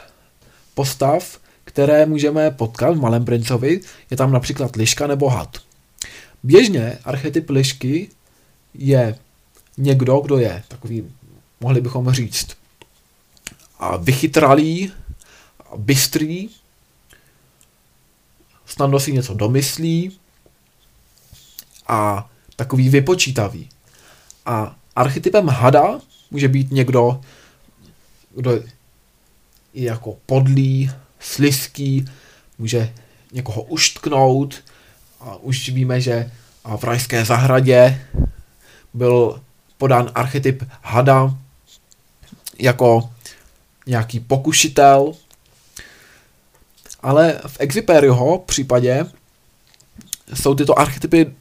postav, 0.74 1.40
které 1.64 2.06
můžeme 2.06 2.52
potkat 2.52 2.98
v 2.98 3.02
Malém 3.02 3.26
princovi, 3.26 3.82
je 4.12 4.18
tam 4.18 4.32
například 4.32 4.76
liška 4.76 5.08
nebo 5.08 5.30
had. 5.30 5.58
Běžně 6.44 6.98
archetyp 7.06 7.50
lišky 7.50 8.10
je 8.74 9.16
někdo, 9.78 10.20
kdo 10.20 10.38
je 10.38 10.64
takový, 10.68 11.04
mohli 11.62 11.82
bychom 11.82 12.12
říct, 12.12 12.48
a 13.80 13.98
vychytralý, 13.98 14.92
a 15.72 15.78
bystrý, 15.78 16.50
snadno 18.66 19.00
si 19.00 19.12
něco 19.14 19.34
domyslí 19.34 20.20
a 21.88 22.30
takový 22.56 22.90
vypočítavý. 22.90 23.70
A 24.46 24.76
archetypem 24.96 25.48
hada 25.48 26.00
může 26.32 26.48
být 26.48 26.72
někdo, 26.72 27.22
kdo 28.36 28.52
je 28.52 28.64
jako 29.74 30.18
podlý, 30.26 30.92
sliský, 31.20 32.06
může 32.58 32.94
někoho 33.32 33.62
uštknout 33.62 34.64
a 35.20 35.36
už 35.36 35.70
víme, 35.70 36.02
že 36.02 36.32
v 36.78 36.84
rajské 36.84 37.26
zahradě 37.26 38.08
byl 38.94 39.42
podán 39.78 40.12
archetyp 40.16 40.64
hada 40.82 41.38
jako 42.60 43.10
nějaký 43.88 44.20
pokušitel, 44.20 45.14
ale 47.02 47.42
v 47.48 47.58
Exiperiho 47.60 48.38
případě 48.38 49.06
jsou 50.34 50.56
tyto 50.56 50.80
archetypy 50.80 51.32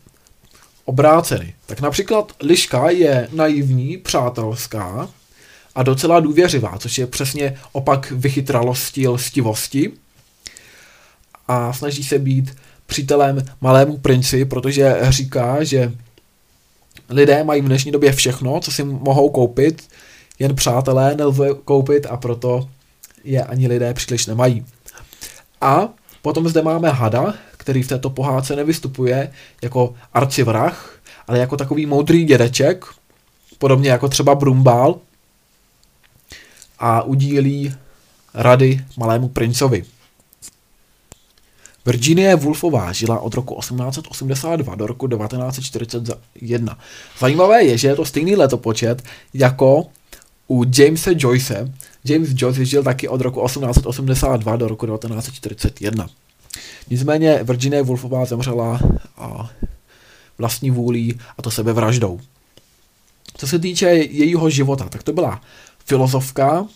obráceny. 0.84 1.54
Tak 1.66 1.80
například 1.80 2.32
liška 2.40 2.90
je 2.90 3.28
naivní, 3.32 3.96
přátelská 3.96 5.08
a 5.74 5.82
docela 5.82 6.20
důvěřivá, 6.20 6.78
což 6.78 6.98
je 6.98 7.06
přesně 7.06 7.58
opak 7.72 8.10
vychytralosti, 8.10 9.08
lstivosti. 9.08 9.92
A 11.48 11.72
snaží 11.72 12.04
se 12.04 12.18
být 12.18 12.56
přítelem 12.86 13.44
malému 13.60 13.98
princi, 13.98 14.44
protože 14.44 14.96
říká, 15.08 15.64
že 15.64 15.92
lidé 17.08 17.44
mají 17.44 17.62
v 17.62 17.66
dnešní 17.66 17.92
době 17.92 18.12
všechno, 18.12 18.60
co 18.60 18.72
si 18.72 18.84
mohou 18.84 19.30
koupit, 19.30 19.88
jen 20.38 20.54
přátelé 20.54 21.14
nelze 21.14 21.48
koupit 21.64 22.06
a 22.06 22.16
proto 22.16 22.68
je 23.24 23.44
ani 23.44 23.68
lidé 23.68 23.94
příliš 23.94 24.26
nemají. 24.26 24.66
A 25.60 25.88
potom 26.22 26.48
zde 26.48 26.62
máme 26.62 26.90
hada, 26.90 27.34
který 27.56 27.82
v 27.82 27.88
této 27.88 28.10
pohádce 28.10 28.56
nevystupuje 28.56 29.32
jako 29.62 29.94
arcivrah, 30.14 31.00
ale 31.28 31.38
jako 31.38 31.56
takový 31.56 31.86
moudrý 31.86 32.24
dědeček, 32.24 32.84
podobně 33.58 33.90
jako 33.90 34.08
třeba 34.08 34.34
Brumbál, 34.34 34.98
a 36.78 37.02
udílí 37.02 37.74
rady 38.34 38.84
malému 38.96 39.28
princovi. 39.28 39.84
Virginie 41.86 42.36
Woolfová 42.36 42.92
žila 42.92 43.20
od 43.20 43.34
roku 43.34 43.54
1882 43.60 44.74
do 44.74 44.86
roku 44.86 45.08
1941. 45.08 46.78
Zajímavé 47.18 47.64
je, 47.64 47.78
že 47.78 47.88
je 47.88 47.96
to 47.96 48.04
stejný 48.04 48.36
letopočet 48.36 49.02
jako 49.34 49.86
u 50.48 50.64
Jamesa 50.78 51.10
Joyce. 51.16 51.72
James 52.04 52.28
Joyce 52.34 52.64
žil 52.64 52.82
taky 52.82 53.08
od 53.08 53.20
roku 53.20 53.46
1882 53.46 54.56
do 54.56 54.68
roku 54.68 54.86
1941. 54.86 56.06
Nicméně 56.90 57.40
Virginie 57.42 57.82
Woolfová 57.82 58.24
zemřela 58.24 58.80
a 59.16 59.50
vlastní 60.38 60.70
vůlí 60.70 61.20
a 61.38 61.42
to 61.42 61.50
sebevraždou. 61.50 62.20
Co 63.36 63.46
se 63.46 63.58
týče 63.58 63.86
jejího 63.86 64.50
života, 64.50 64.88
tak 64.88 65.02
to 65.02 65.12
byla 65.12 65.40
filozofka 65.86 66.66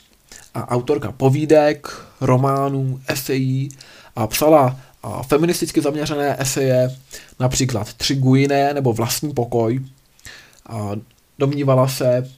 a 0.55 0.69
autorka 0.69 1.13
povídek, 1.13 1.89
románů, 2.21 3.01
esejí 3.07 3.69
a 4.17 4.27
psala 4.27 4.81
a 5.03 5.23
feministicky 5.23 5.81
zaměřené 5.81 6.37
eseje, 6.43 6.97
například 7.41 7.95
Tři 7.95 8.15
guiné 8.15 8.75
nebo 8.75 8.93
Vlastní 8.93 9.35
pokoj. 9.35 9.81
A 10.67 10.91
domnívala 11.39 11.89
se, 11.89 12.31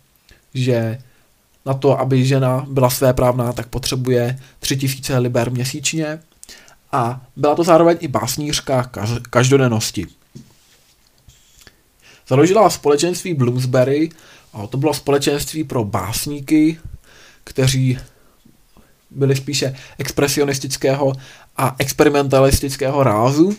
že 0.54 0.98
na 1.66 1.75
to, 1.75 2.00
aby 2.00 2.26
žena 2.26 2.66
byla 2.69 2.90
svéprávná, 2.90 3.52
tak 3.52 3.66
potřebuje 3.66 4.38
3000 4.59 5.19
liber 5.19 5.50
měsíčně 5.50 6.21
a 6.92 7.21
byla 7.37 7.54
to 7.54 7.64
zároveň 7.64 7.97
i 8.00 8.09
básnířka 8.09 8.90
každodennosti. 9.31 10.07
Založila 12.28 12.71
společenství 12.71 13.35
Bloomsbury, 13.35 14.11
a 14.52 14.66
to 14.66 14.76
bylo 14.76 14.95
společenství 14.95 15.64
pro 15.64 15.85
básníky, 15.85 16.78
kteří 17.45 17.99
byli 19.11 19.37
spíše 19.37 19.76
expresionistického 19.99 21.12
a 21.57 21.76
experimentalistického 21.78 23.02
rázu. 23.02 23.57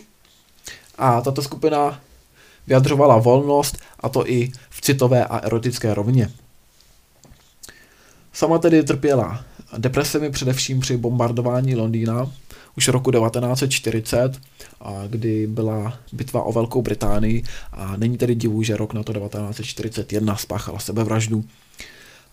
A 0.98 1.20
tato 1.20 1.42
skupina 1.42 2.00
vyjadřovala 2.66 3.18
volnost, 3.18 3.78
a 4.00 4.08
to 4.08 4.28
i 4.28 4.52
v 4.70 4.80
citové 4.80 5.24
a 5.24 5.38
erotické 5.38 5.94
rovině. 5.94 6.30
Sama 8.34 8.58
tedy 8.58 8.82
trpěla 8.82 9.44
depresemi 9.78 10.30
především 10.30 10.80
při 10.80 10.96
bombardování 10.96 11.76
Londýna 11.76 12.32
už 12.76 12.88
roku 12.88 13.10
1940, 13.10 14.40
kdy 15.08 15.46
byla 15.46 15.98
bitva 16.12 16.42
o 16.42 16.52
Velkou 16.52 16.82
Británii 16.82 17.44
a 17.72 17.96
není 17.96 18.18
tedy 18.18 18.34
divu, 18.34 18.62
že 18.62 18.76
rok 18.76 18.92
na 18.92 19.02
to 19.02 19.12
1941 19.12 20.36
spáchala 20.36 20.78
sebevraždu 20.78 21.44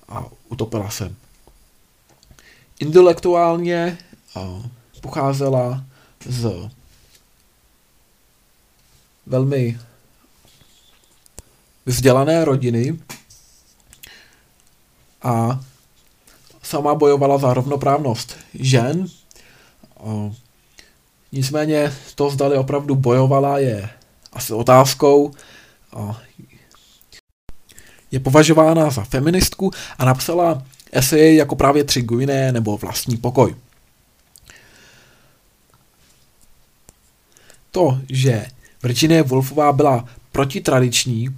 a 0.10 0.26
utopila 0.50 0.90
se. 0.90 1.14
Intelektuálně 2.80 3.98
pocházela 5.02 5.84
z 6.26 6.70
velmi 9.26 9.80
vzdělané 11.86 12.46
rodiny 12.46 13.00
a 15.24 15.64
sama 16.72 16.96
bojovala 16.96 17.38
za 17.38 17.54
rovnoprávnost 17.54 18.38
žen. 18.54 19.06
Nicméně 21.32 21.94
to, 22.16 22.30
zdali 22.30 22.58
opravdu 22.58 22.96
bojovala, 22.96 23.60
je 23.60 23.90
asi 24.34 24.54
otázkou. 24.54 25.32
Je 28.12 28.20
považována 28.20 28.90
za 28.90 29.04
feministku 29.04 29.72
a 29.98 30.06
napsala 30.06 30.64
esej 30.92 31.36
jako 31.36 31.56
právě 31.56 31.84
Tři 31.84 32.02
Guiné 32.02 32.52
nebo 32.52 32.78
Vlastní 32.78 33.18
pokoj. 33.18 33.56
To, 37.72 38.00
že 38.10 38.46
Virginie 38.84 39.24
Woolfová 39.24 39.72
byla 39.72 40.06
protitradiční 40.32 41.30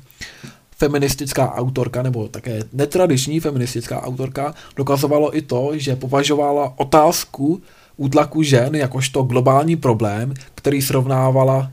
feministická 0.83 1.53
autorka, 1.55 2.03
nebo 2.03 2.27
také 2.27 2.59
netradiční 2.73 3.39
feministická 3.39 4.03
autorka, 4.03 4.53
dokazovalo 4.75 5.37
i 5.37 5.41
to, 5.41 5.71
že 5.73 5.95
považovala 5.95 6.73
otázku 6.75 7.61
útlaku 7.97 8.43
žen 8.43 8.75
jakožto 8.75 9.23
globální 9.23 9.75
problém, 9.75 10.33
který 10.55 10.81
srovnávala 10.81 11.71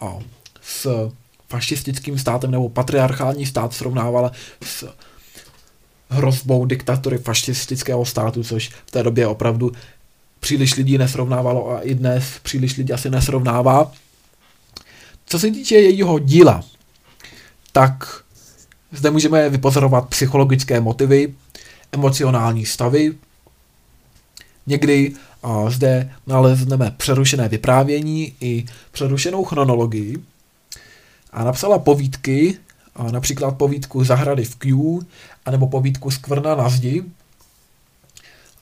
o, 0.00 0.22
s 0.62 1.10
fašistickým 1.48 2.18
státem 2.18 2.50
nebo 2.50 2.68
patriarchální 2.68 3.46
stát 3.46 3.74
srovnávala 3.74 4.32
s 4.64 4.88
hrozbou 6.08 6.64
diktatury 6.66 7.18
fašistického 7.18 8.04
státu, 8.04 8.44
což 8.44 8.68
v 8.68 8.90
té 8.90 9.02
době 9.02 9.26
opravdu 9.26 9.72
příliš 10.40 10.76
lidí 10.76 10.98
nesrovnávalo 10.98 11.70
a 11.70 11.80
i 11.80 11.94
dnes 11.94 12.24
příliš 12.42 12.76
lidí 12.76 12.92
asi 12.92 13.10
nesrovnává. 13.10 13.92
Co 15.26 15.38
se 15.38 15.50
týče 15.50 15.74
jejího 15.74 16.18
díla, 16.18 16.64
tak 17.72 18.25
zde 18.96 19.10
můžeme 19.10 19.48
vypozorovat 19.48 20.08
psychologické 20.08 20.80
motivy, 20.80 21.34
emocionální 21.92 22.66
stavy. 22.66 23.14
Někdy 24.66 25.14
a 25.42 25.70
zde 25.70 26.10
nalezneme 26.26 26.94
přerušené 26.96 27.48
vyprávění 27.48 28.34
i 28.40 28.64
přerušenou 28.92 29.44
chronologii. 29.44 30.16
A 31.32 31.44
napsala 31.44 31.78
povídky, 31.78 32.58
a 32.96 33.10
například 33.10 33.50
povídku 33.50 34.04
Zahrady 34.04 34.44
v 34.44 34.56
Q, 34.56 35.00
anebo 35.46 35.66
povídku 35.66 36.10
Skvrna 36.10 36.54
na 36.54 36.68
zdi. 36.68 37.04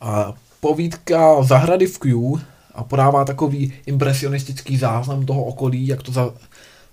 A 0.00 0.32
povídka 0.60 1.42
Zahrady 1.42 1.86
v 1.86 1.98
Q 1.98 2.40
a 2.74 2.84
podává 2.84 3.24
takový 3.24 3.72
impresionistický 3.86 4.76
záznam 4.76 5.26
toho 5.26 5.44
okolí, 5.44 5.86
jak 5.86 6.02
to 6.02 6.12
za, 6.12 6.34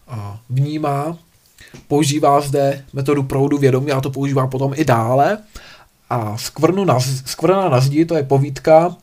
a 0.08 0.39
vnímá. 0.49 1.17
Používá 1.88 2.41
zde 2.41 2.86
metodu 2.93 3.24
proudu 3.24 3.58
vědomí 3.58 3.91
a 3.91 4.02
to 4.02 4.10
používá 4.10 4.47
potom 4.47 4.74
i 4.76 4.86
dále. 4.86 5.38
A 6.10 6.38
skvrnu 6.38 6.86
na, 6.86 7.00
skvrna 7.26 7.69
na 7.69 7.80
zdi, 7.80 8.06
to 8.06 8.15
je 8.15 8.24
povídka, 8.24 8.95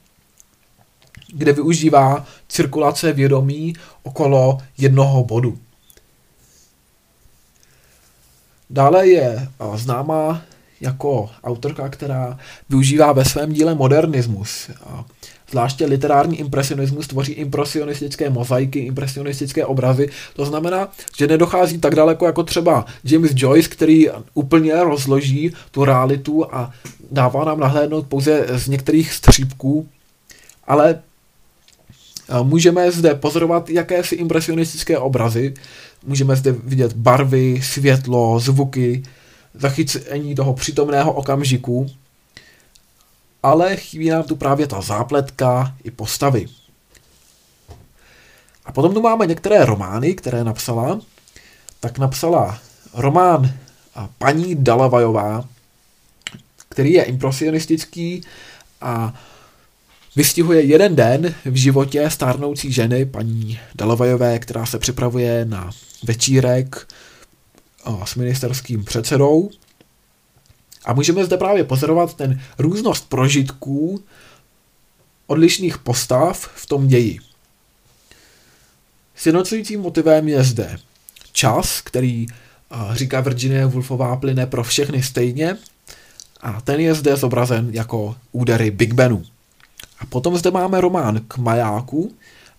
kde 1.33 1.53
využívá 1.53 2.27
cirkulace 2.49 3.12
vědomí 3.12 3.75
okolo 4.03 4.59
jednoho 4.79 5.25
bodu. 5.25 5.59
Dále 8.71 9.09
je 9.09 9.49
známá 9.75 10.42
jako 10.81 11.31
autorka, 11.44 11.88
která 11.88 12.38
využívá 12.68 13.12
ve 13.12 13.25
svém 13.25 13.53
díle 13.53 13.75
modernismus. 13.75 14.71
Zvláště 15.50 15.87
literární 15.87 16.38
impresionismus 16.38 17.06
tvoří 17.06 17.32
impresionistické 17.32 18.30
mozaiky, 18.30 18.78
impresionistické 18.78 19.66
obrazy. 19.66 20.08
To 20.37 20.44
znamená, 20.44 20.88
že 21.16 21.26
nedochází 21.26 21.78
tak 21.78 21.94
daleko 21.94 22.26
jako 22.26 22.42
třeba 22.42 22.84
James 23.04 23.32
Joyce, 23.34 23.68
který 23.68 24.06
úplně 24.34 24.84
rozloží 24.84 25.52
tu 25.70 25.84
realitu 25.84 26.54
a 26.54 26.70
dává 27.11 27.44
nám 27.44 27.61
nahlédnout 27.61 28.06
pouze 28.06 28.46
z 28.48 28.68
některých 28.68 29.12
střípků, 29.12 29.88
ale 30.66 31.00
můžeme 32.42 32.92
zde 32.92 33.14
pozorovat 33.14 33.70
jakési 33.70 34.14
impresionistické 34.14 34.98
obrazy, 34.98 35.54
můžeme 36.06 36.37
zde 36.37 36.52
vidět 36.52 36.92
barvy, 36.92 37.61
světlo, 37.62 38.40
zvuky, 38.40 39.02
zachycení 39.54 40.34
toho 40.34 40.54
přítomného 40.54 41.12
okamžiku, 41.12 41.87
ale 43.42 43.77
chybí 43.77 44.11
nám 44.11 44.22
tu 44.22 44.37
právě 44.37 44.66
ta 44.66 44.81
zápletka 44.81 45.74
i 45.85 45.90
postavy. 45.90 46.46
A 48.64 48.72
potom 48.72 48.94
tu 48.94 49.01
máme 49.01 49.27
některé 49.27 49.64
romány, 49.64 50.14
které 50.14 50.44
napsala. 50.44 51.01
Tak 51.81 51.98
napsala 51.98 52.59
román 52.94 53.55
paní 54.18 54.55
Dalavajová, 54.55 55.44
který 56.68 56.92
je 56.92 57.03
impresionistický 57.03 58.22
a 58.81 59.14
vystihuje 60.16 60.62
jeden 60.62 60.96
den 60.96 61.35
v 61.44 61.55
životě 61.55 62.11
stárnoucí 62.11 62.72
ženy, 62.72 63.07
paní 63.07 63.61
Dalavajové, 63.74 64.38
která 64.38 64.66
se 64.66 64.79
připravuje 64.79 65.44
na 65.44 65.70
večírek 66.05 66.88
s 68.05 68.14
ministerským 68.14 68.85
předsedou. 68.85 69.51
A 70.88 70.92
můžeme 70.92 71.24
zde 71.24 71.37
právě 71.37 71.64
pozorovat 71.64 72.14
ten 72.14 72.40
různost 72.59 73.09
prožitků 73.09 74.03
odlišných 75.27 75.79
postav 75.79 76.51
v 76.55 76.66
tom 76.66 76.88
ději. 76.88 77.18
Sjednocujícím 79.14 79.81
motivem 79.81 80.29
je 80.29 80.44
zde 80.44 80.79
čas, 81.33 81.81
který, 81.81 82.27
říká 82.92 83.20
Virginia 83.20 83.66
Woolfová, 83.66 84.16
plyne 84.16 84.46
pro 84.46 84.64
všechny 84.64 85.03
stejně 85.03 85.57
a 86.40 86.61
ten 86.61 86.81
je 86.81 86.94
zde 86.94 87.16
zobrazen 87.16 87.68
jako 87.72 88.16
údery 88.33 88.70
Big 88.70 88.92
Benu. 88.92 89.22
A 89.98 90.07
potom 90.07 90.38
zde 90.38 90.51
máme 90.51 90.81
román 90.81 91.20
K 91.29 91.37
majáku, 91.38 92.12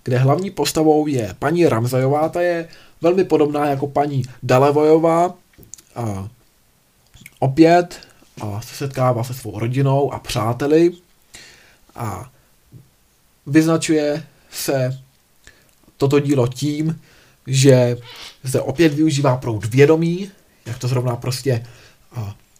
kde 0.04 0.18
hlavní 0.18 0.52
postavou 0.52 1.08
je 1.08 1.36
paní 1.40 1.68
Ramzajová, 1.68 2.30
ta 2.30 2.42
je 2.42 2.68
velmi 3.02 3.24
podobná 3.24 3.66
jako 3.66 3.88
paní 3.88 4.24
Dalevojová, 4.44 5.34
a 5.96 6.28
opět 7.40 8.09
a 8.42 8.62
se 8.62 8.76
setkává 8.76 9.24
se 9.24 9.34
svou 9.34 9.60
rodinou 9.60 10.14
a 10.14 10.20
přáteli 10.20 10.92
a 11.96 12.32
vyznačuje 13.46 14.24
se 14.52 15.02
toto 15.98 16.20
dílo 16.20 16.48
tím, 16.48 17.02
že 17.48 17.98
zde 18.44 18.62
opět 18.62 18.94
využívá 18.94 19.38
proud 19.38 19.66
vědomí, 19.66 20.32
jak 20.66 20.80
to 20.80 20.88
zrovna 20.88 21.16
prostě 21.16 21.66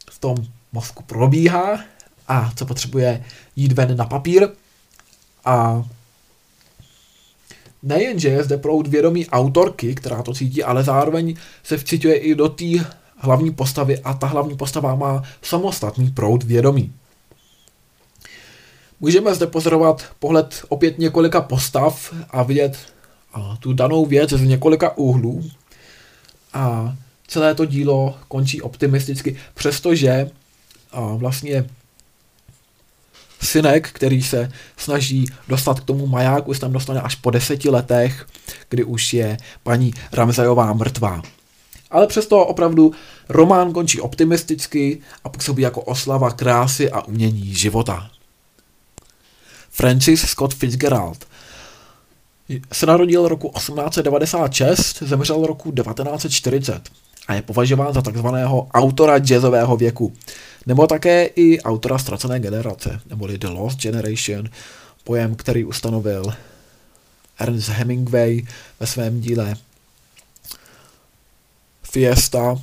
v 0.10 0.20
tom 0.20 0.38
mozku 0.72 1.04
probíhá 1.04 1.84
a 2.28 2.52
co 2.56 2.66
potřebuje 2.66 3.26
jít 3.56 3.72
ven 3.72 3.98
na 3.98 4.06
papír. 4.06 4.48
A 5.46 5.84
nejenže 7.84 8.30
je 8.30 8.44
zde 8.44 8.58
proud 8.58 8.88
vědomí 8.88 9.28
autorky, 9.28 9.96
která 9.96 10.24
to 10.24 10.34
cítí, 10.34 10.64
ale 10.64 10.84
zároveň 10.84 11.36
se 11.64 11.78
vcituje 11.78 12.16
i 12.16 12.36
do 12.36 12.50
té 12.50 12.86
hlavní 13.20 13.52
postavy 13.52 14.00
a 14.00 14.14
ta 14.14 14.28
hlavní 14.28 14.58
postava 14.58 14.96
má 14.96 15.24
samostatný 15.42 16.12
proud 16.12 16.44
vědomí. 16.44 16.94
Můžeme 19.00 19.36
zde 19.36 19.48
pozorovat 19.48 20.06
pohled 20.20 20.66
opět 20.70 21.00
několika 21.00 21.42
postav 21.42 22.14
a 22.30 22.44
vidět 22.44 22.78
tu 23.60 23.74
danou 23.74 24.06
věc 24.06 24.30
z 24.30 24.42
několika 24.42 24.98
úhlů. 24.98 25.44
A 26.54 26.96
celé 27.28 27.56
to 27.56 27.66
dílo 27.66 28.16
končí 28.28 28.62
optimisticky, 28.62 29.38
přestože 29.54 30.32
vlastně 31.16 31.66
synek, 33.42 33.90
který 33.92 34.24
se 34.24 34.52
snaží 34.78 35.26
dostat 35.48 35.80
k 35.80 35.84
tomu 35.84 36.08
majáku, 36.08 36.54
se 36.54 36.60
tam 36.60 36.74
dostane 36.74 37.02
až 37.02 37.16
po 37.16 37.32
deseti 37.32 37.70
letech, 37.70 38.28
kdy 38.70 38.84
už 38.84 39.14
je 39.14 39.38
paní 39.64 39.94
Ramzajová 40.12 40.74
mrtvá. 40.74 41.22
Ale 41.92 42.08
přesto 42.08 42.46
opravdu 42.46 42.92
román 43.30 43.74
končí 43.74 44.02
optimisticky 44.02 45.02
a 45.24 45.30
působí 45.30 45.64
jako 45.64 45.82
oslava 45.82 46.32
krásy 46.32 46.92
a 46.92 47.02
umění 47.02 47.54
života. 47.54 48.10
Francis 49.70 50.22
Scott 50.22 50.54
Fitzgerald 50.54 51.28
se 52.74 52.86
narodil 52.86 53.28
roku 53.28 53.52
1896, 53.56 55.04
zemřel 55.04 55.46
roku 55.46 55.72
1940 55.72 56.90
a 57.28 57.34
je 57.34 57.42
považován 57.42 57.94
za 57.94 58.02
takzvaného 58.02 58.68
autora 58.74 59.20
jazzového 59.20 59.78
věku, 59.78 60.14
nebo 60.66 60.88
také 60.88 61.26
i 61.26 61.62
autora 61.62 61.98
ztracené 61.98 62.40
generace, 62.40 63.00
neboli 63.10 63.38
The 63.38 63.48
Lost 63.48 63.80
Generation, 63.80 64.50
pojem, 65.04 65.36
který 65.36 65.66
ustanovil 65.66 66.34
Ernest 67.40 67.70
Hemingway 67.70 68.42
ve 68.80 68.88
svém 68.88 69.22
díle 69.22 69.56
Fiesta, 71.92 72.56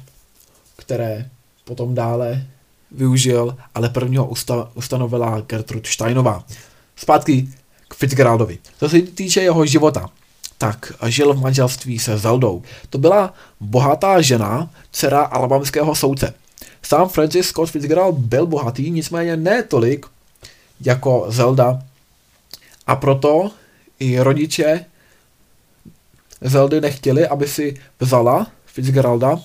které 0.76 1.30
potom 1.64 1.94
dále 1.94 2.46
využil, 2.90 3.56
ale 3.74 3.88
prvního 3.88 4.26
usta- 4.26 4.70
ustanovila 4.74 5.40
Gertrude 5.40 5.88
Steinová. 5.90 6.44
Zpátky 6.96 7.48
k 7.88 7.94
Fitzgeraldovi. 7.94 8.58
Co 8.78 8.88
se 8.88 9.02
týče 9.02 9.42
jeho 9.42 9.66
života, 9.66 10.10
tak 10.58 10.92
žil 11.06 11.34
v 11.34 11.40
manželství 11.40 11.98
se 11.98 12.18
Zeldou. 12.18 12.62
To 12.90 12.98
byla 12.98 13.34
bohatá 13.60 14.20
žena, 14.20 14.70
dcera 14.90 15.22
alabamského 15.22 15.94
soudce. 15.94 16.34
Sám 16.82 17.08
Francis 17.08 17.46
Scott 17.46 17.70
Fitzgerald 17.70 18.18
byl 18.18 18.46
bohatý, 18.46 18.90
nicméně 18.90 19.36
ne 19.36 19.62
tolik 19.62 20.06
jako 20.80 21.26
Zelda. 21.28 21.82
A 22.86 22.96
proto 22.96 23.50
i 23.98 24.20
rodiče 24.20 24.84
Zeldy 26.40 26.80
nechtěli, 26.80 27.28
aby 27.28 27.48
si 27.48 27.76
vzala 28.00 28.46
Fitzgeralda. 28.76 29.40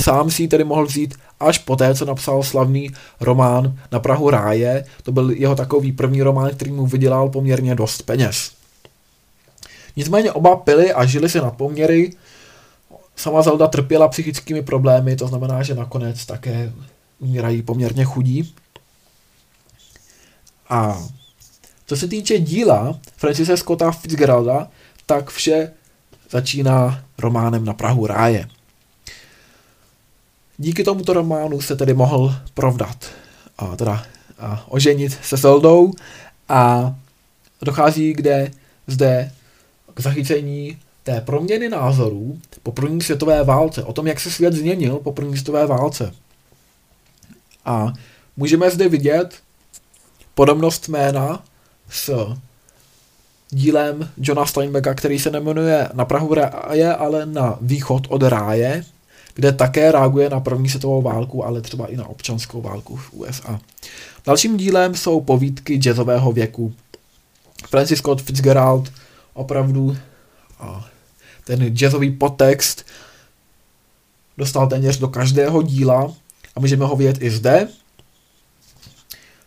Sám 0.00 0.30
si 0.30 0.42
ji 0.42 0.48
tedy 0.48 0.64
mohl 0.64 0.86
vzít 0.86 1.14
až 1.40 1.58
poté, 1.58 1.94
co 1.94 2.04
napsal 2.04 2.42
slavný 2.42 2.90
román 3.20 3.78
Na 3.92 4.00
Prahu 4.00 4.30
ráje. 4.30 4.84
To 5.02 5.12
byl 5.12 5.30
jeho 5.30 5.54
takový 5.54 5.92
první 5.92 6.22
román, 6.22 6.50
který 6.50 6.72
mu 6.72 6.86
vydělal 6.86 7.28
poměrně 7.28 7.74
dost 7.74 8.02
peněz. 8.02 8.52
Nicméně 9.96 10.32
oba 10.32 10.56
pili 10.56 10.92
a 10.92 11.06
žili 11.06 11.28
si 11.28 11.38
na 11.38 11.50
poměry. 11.50 12.12
Sama 13.16 13.42
Zelda 13.42 13.66
trpěla 13.66 14.08
psychickými 14.08 14.62
problémy, 14.62 15.16
to 15.16 15.26
znamená, 15.28 15.62
že 15.62 15.74
nakonec 15.74 16.26
také 16.26 16.72
umírají 17.18 17.62
poměrně 17.62 18.04
chudí. 18.04 18.54
A 20.68 21.02
co 21.86 21.96
se 21.96 22.08
týče 22.08 22.38
díla 22.38 22.98
Francise 23.16 23.56
Scotta 23.56 23.90
Fitzgeralda, 23.90 24.68
tak 25.06 25.30
vše 25.30 25.72
začíná 26.30 27.04
románem 27.18 27.64
na 27.64 27.72
Prahu 27.72 28.06
ráje. 28.06 28.48
Díky 30.58 30.84
tomuto 30.84 31.12
románu 31.12 31.60
se 31.60 31.76
tedy 31.76 31.94
mohl 31.94 32.34
provdat, 32.54 33.10
a 33.58 33.76
teda 33.76 34.04
a 34.38 34.64
oženit 34.68 35.18
se 35.22 35.36
Seldou 35.36 35.92
a 36.48 36.94
dochází 37.62 38.12
kde 38.12 38.50
zde 38.86 39.32
k 39.94 40.00
zachycení 40.00 40.78
té 41.02 41.20
proměny 41.20 41.68
názorů 41.68 42.40
po 42.62 42.72
první 42.72 43.00
světové 43.00 43.44
válce, 43.44 43.84
o 43.84 43.92
tom, 43.92 44.06
jak 44.06 44.20
se 44.20 44.30
svět 44.30 44.54
změnil 44.54 44.96
po 44.96 45.12
první 45.12 45.36
světové 45.36 45.66
válce. 45.66 46.14
A 47.64 47.92
můžeme 48.36 48.70
zde 48.70 48.88
vidět 48.88 49.34
podobnost 50.34 50.88
jména 50.88 51.44
s 51.90 52.34
dílem 53.50 54.10
Johna 54.16 54.46
Steinbecka, 54.46 54.94
který 54.94 55.18
se 55.18 55.30
nemenuje 55.30 55.88
Na 55.94 56.04
Prahu 56.04 56.34
ráje, 56.34 56.94
ale 56.94 57.26
na 57.26 57.58
východ 57.60 58.06
od 58.08 58.22
ráje, 58.22 58.84
kde 59.38 59.52
také 59.52 59.92
reaguje 59.92 60.30
na 60.30 60.40
první 60.40 60.68
světovou 60.68 61.02
válku, 61.02 61.44
ale 61.44 61.60
třeba 61.60 61.86
i 61.86 61.96
na 61.96 62.06
občanskou 62.06 62.62
válku 62.62 62.96
v 62.96 63.12
USA. 63.12 63.60
Dalším 64.26 64.56
dílem 64.56 64.94
jsou 64.94 65.20
povídky 65.20 65.74
jazzového 65.74 66.32
věku. 66.32 66.74
Francis 67.68 67.98
Scott 67.98 68.22
Fitzgerald 68.22 68.92
opravdu 69.34 69.96
ten 71.44 71.64
jazzový 71.64 72.10
podtext 72.10 72.86
dostal 74.38 74.66
téměř 74.66 74.98
do 74.98 75.08
každého 75.08 75.62
díla 75.62 76.12
a 76.56 76.60
můžeme 76.60 76.84
ho 76.84 76.96
vidět 76.96 77.22
i 77.22 77.30
zde. 77.30 77.68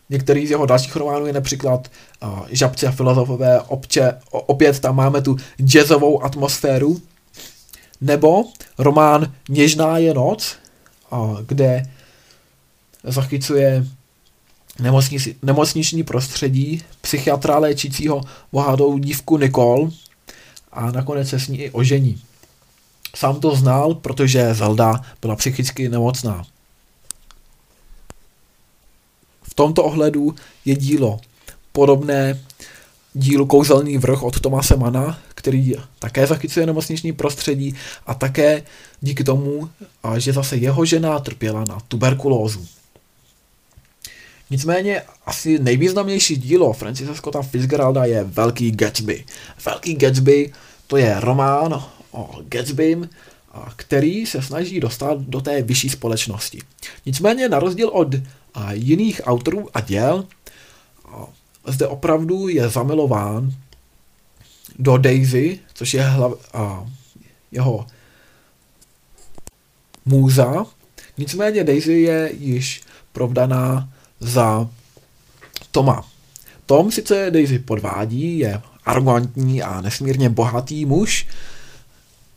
Některý 0.09 0.47
z 0.47 0.51
jeho 0.51 0.65
dalších 0.65 0.95
románů 0.95 1.25
je 1.25 1.33
například 1.33 1.87
uh, 2.23 2.39
Žabci 2.49 2.87
a 2.87 2.91
filozofové, 2.91 3.61
obče, 3.61 4.13
opět 4.31 4.79
tam 4.79 4.95
máme 4.95 5.21
tu 5.21 5.37
jazzovou 5.59 6.23
atmosféru, 6.23 7.01
nebo 8.01 8.43
román 8.77 9.33
Něžná 9.49 9.97
je 9.97 10.13
noc, 10.13 10.55
kde 11.45 11.91
zachycuje 13.03 13.85
nemocniční 15.41 16.03
prostředí 16.03 16.83
psychiatra 17.01 17.57
léčícího 17.57 18.21
bohatou 18.51 18.97
dívku 18.97 19.37
Nicole 19.37 19.89
a 20.71 20.91
nakonec 20.91 21.29
se 21.29 21.39
s 21.39 21.47
ní 21.47 21.57
i 21.57 21.71
ožení. 21.71 22.21
Sám 23.15 23.39
to 23.39 23.55
znal, 23.55 23.95
protože 23.95 24.53
Zelda 24.53 25.01
byla 25.21 25.35
psychicky 25.35 25.89
nemocná. 25.89 26.43
V 29.43 29.53
tomto 29.53 29.83
ohledu 29.83 30.35
je 30.65 30.75
dílo 30.75 31.19
podobné 31.71 32.39
dílu 33.13 33.45
Kouzelný 33.45 33.97
vrch 33.97 34.23
od 34.23 34.39
Tomase 34.39 34.75
Mana, 34.75 35.19
který 35.35 35.73
také 35.99 36.27
zachycuje 36.27 36.65
nemocniční 36.65 37.13
prostředí 37.13 37.75
a 38.05 38.13
také 38.13 38.63
díky 39.01 39.23
tomu, 39.23 39.69
že 40.17 40.33
zase 40.33 40.57
jeho 40.57 40.85
žena 40.85 41.19
trpěla 41.19 41.63
na 41.69 41.77
tuberkulózu. 41.87 42.67
Nicméně 44.49 45.01
asi 45.25 45.59
nejvýznamnější 45.59 46.35
dílo 46.35 46.73
Francisa 46.73 47.15
Scotta 47.15 47.41
Fitzgeralda 47.41 48.05
je 48.05 48.23
Velký 48.23 48.71
Gatsby. 48.71 49.25
Velký 49.65 49.95
Gatsby 49.95 50.53
to 50.87 50.97
je 50.97 51.15
román 51.19 51.83
o 52.11 52.29
Gatsbym, 52.49 53.09
který 53.75 54.25
se 54.25 54.41
snaží 54.41 54.79
dostat 54.79 55.17
do 55.17 55.41
té 55.41 55.61
vyšší 55.61 55.89
společnosti. 55.89 56.59
Nicméně 57.05 57.49
na 57.49 57.59
rozdíl 57.59 57.89
od 57.89 58.07
jiných 58.71 59.21
autorů 59.23 59.69
a 59.73 59.81
děl, 59.81 60.25
zde 61.67 61.87
opravdu 61.87 62.47
je 62.47 62.69
zamilován 62.69 63.51
do 64.79 64.97
Daisy, 64.97 65.59
což 65.73 65.93
je 65.93 66.03
hlav, 66.03 66.33
a, 66.53 66.85
jeho 67.51 67.87
můza. 70.05 70.65
Nicméně 71.17 71.63
Daisy 71.63 71.93
je 71.93 72.31
již 72.37 72.81
provdaná 73.11 73.89
za 74.19 74.69
Toma. 75.71 76.05
Tom 76.65 76.91
sice 76.91 77.31
Daisy 77.31 77.59
podvádí, 77.59 78.39
je 78.39 78.61
arrogantní 78.85 79.63
a 79.63 79.81
nesmírně 79.81 80.29
bohatý 80.29 80.85
muž, 80.85 81.27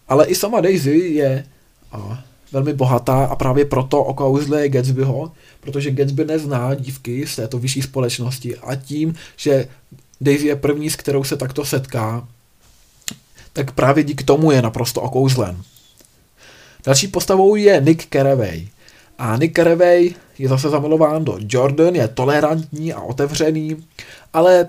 ale 0.09 0.27
i 0.27 0.35
sama 0.35 0.61
Daisy 0.61 0.97
je 0.97 1.47
a, 1.93 2.25
velmi 2.55 2.73
bohatá 2.73 3.25
a 3.25 3.37
právě 3.37 3.65
proto 3.65 4.05
okouzluje 4.05 4.69
Gatsbyho, 4.69 5.33
protože 5.61 5.91
Gatsby 5.91 6.25
nezná 6.25 6.75
dívky 6.75 7.27
z 7.27 7.37
této 7.37 7.59
vyšší 7.59 7.83
společnosti 7.83 8.57
a 8.57 8.75
tím, 8.75 9.15
že 9.37 9.69
Daisy 10.21 10.47
je 10.47 10.57
první, 10.57 10.91
s 10.91 10.97
kterou 10.97 11.25
se 11.25 11.37
takto 11.37 11.65
setká, 11.65 12.29
tak 13.53 13.73
právě 13.73 14.05
díky 14.05 14.25
tomu 14.25 14.51
je 14.51 14.63
naprosto 14.63 15.01
okouzlen. 15.01 15.63
Další 16.87 17.09
postavou 17.09 17.55
je 17.57 17.81
Nick 17.81 18.07
Carraway. 18.13 18.69
A 19.19 19.37
Nick 19.37 19.57
Carvey 19.57 20.15
je 20.39 20.49
zase 20.49 20.69
zamilován 20.69 21.25
do 21.25 21.39
Jordan, 21.49 21.95
je 21.95 22.09
tolerantní 22.09 22.93
a 22.93 23.01
otevřený, 23.01 23.85
ale 24.33 24.69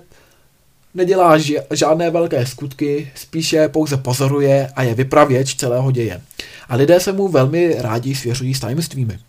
nedělá 0.96 1.38
žádné 1.72 2.10
velké 2.10 2.46
skutky, 2.46 3.12
spíše 3.16 3.70
pouze 3.70 3.98
pozoruje 3.98 4.70
a 4.76 4.84
je 4.84 4.96
vypravěč 4.96 5.56
celého 5.56 5.92
děje. 5.92 6.22
A 6.70 6.76
lidé 6.76 7.00
se 7.00 7.12
mu 7.12 7.28
velmi 7.28 7.76
rádi 7.78 8.16
svěřují 8.16 8.54
s 8.54 8.60
tajemstvími. 8.60 9.20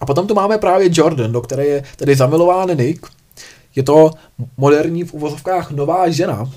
A 0.00 0.06
potom 0.06 0.26
tu 0.26 0.34
máme 0.34 0.58
právě 0.58 0.88
Jordan, 0.92 1.32
do 1.32 1.40
které 1.40 1.66
je 1.66 1.84
tedy 1.96 2.16
zamilován 2.16 2.76
Nick. 2.76 3.06
Je 3.76 3.82
to 3.82 4.10
moderní 4.56 5.04
v 5.04 5.14
uvozovkách 5.14 5.70
nová 5.70 6.10
žena. 6.10 6.50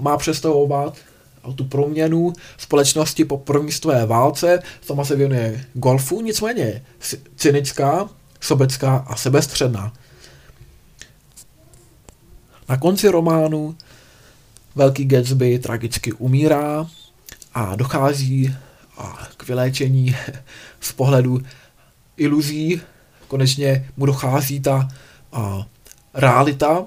Má 0.00 0.16
představovat 0.16 0.96
tu 1.54 1.64
proměnu 1.64 2.32
společnosti 2.58 3.24
po 3.24 3.38
první 3.38 3.72
světové 3.72 4.06
válce. 4.06 4.62
Sama 4.82 5.04
se 5.04 5.16
věnuje 5.16 5.64
golfu, 5.74 6.20
nicméně 6.20 6.82
cynická, 7.36 8.08
sobecká 8.40 9.04
a 9.06 9.16
sebestředná. 9.16 9.92
Na 12.68 12.76
konci 12.76 13.08
románu 13.08 13.76
Velký 14.74 15.04
Gatsby 15.04 15.58
tragicky 15.58 16.12
umírá 16.12 16.86
a 17.54 17.76
dochází 17.76 18.54
k 19.36 19.48
vyléčení 19.48 20.16
z 20.80 20.92
pohledu 20.92 21.40
iluzí. 22.16 22.80
Konečně 23.28 23.88
mu 23.96 24.06
dochází 24.06 24.60
ta 24.60 24.88
a, 25.32 25.66
realita. 26.14 26.84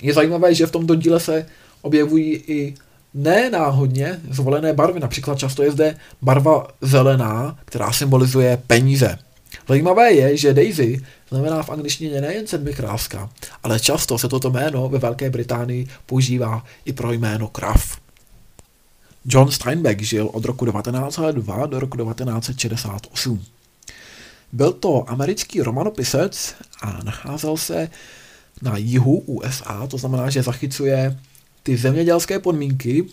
Je 0.00 0.14
zajímavé, 0.14 0.54
že 0.54 0.66
v 0.66 0.70
tomto 0.70 0.94
díle 0.94 1.20
se 1.20 1.46
objevují 1.82 2.34
i 2.34 2.74
ne 3.14 3.50
náhodně 3.50 4.20
zvolené 4.30 4.72
barvy. 4.72 5.00
Například 5.00 5.38
často 5.38 5.62
je 5.62 5.72
zde 5.72 5.96
barva 6.22 6.66
zelená, 6.80 7.58
která 7.64 7.92
symbolizuje 7.92 8.62
peníze. 8.66 9.18
Zajímavé 9.68 10.12
je, 10.12 10.36
že 10.36 10.54
Daisy 10.54 11.04
znamená 11.28 11.62
v 11.62 11.70
angličtině 11.70 12.20
nejen 12.20 12.46
sedmikráska, 12.46 13.30
ale 13.62 13.80
často 13.80 14.18
se 14.18 14.28
toto 14.28 14.50
jméno 14.50 14.88
ve 14.88 14.98
Velké 14.98 15.30
Británii 15.30 15.86
používá 16.06 16.64
i 16.84 16.92
pro 16.92 17.12
jméno 17.12 17.48
krav. 17.48 17.98
John 19.24 19.50
Steinbeck 19.50 20.00
žil 20.00 20.26
od 20.32 20.44
roku 20.44 20.66
1902 20.66 21.66
do 21.66 21.80
roku 21.80 21.96
1968. 21.96 23.44
Byl 24.52 24.72
to 24.72 25.10
americký 25.10 25.62
romanopisec 25.62 26.54
a 26.82 27.02
nacházel 27.02 27.56
se 27.56 27.90
na 28.62 28.76
jihu 28.76 29.18
USA, 29.18 29.86
to 29.86 29.98
znamená, 29.98 30.30
že 30.30 30.42
zachycuje 30.42 31.18
ty 31.62 31.76
zemědělské 31.76 32.38
podmínky. 32.38 33.04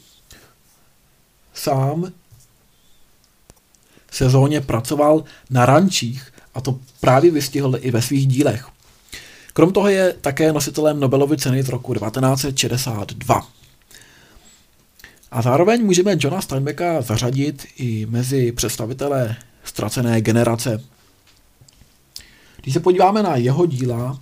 Sám 1.53 2.11
sezóně 4.15 4.61
pracoval 4.61 5.23
na 5.49 5.65
rančích 5.65 6.33
a 6.53 6.61
to 6.61 6.79
právě 7.01 7.31
vystihl 7.31 7.77
i 7.79 7.91
ve 7.91 8.01
svých 8.01 8.27
dílech. 8.27 8.67
Krom 9.53 9.73
toho 9.73 9.87
je 9.87 10.15
také 10.21 10.53
nositelem 10.53 10.99
Nobelovy 10.99 11.37
ceny 11.37 11.63
z 11.63 11.69
roku 11.69 11.93
1962. 11.93 13.47
A 15.31 15.41
zároveň 15.41 15.85
můžeme 15.85 16.15
Johna 16.19 16.41
Steinbecka 16.41 17.01
zařadit 17.01 17.65
i 17.77 18.05
mezi 18.05 18.51
představitele 18.51 19.35
ztracené 19.63 20.21
generace. 20.21 20.83
Když 22.61 22.73
se 22.73 22.79
podíváme 22.79 23.23
na 23.23 23.35
jeho 23.35 23.65
díla, 23.65 24.19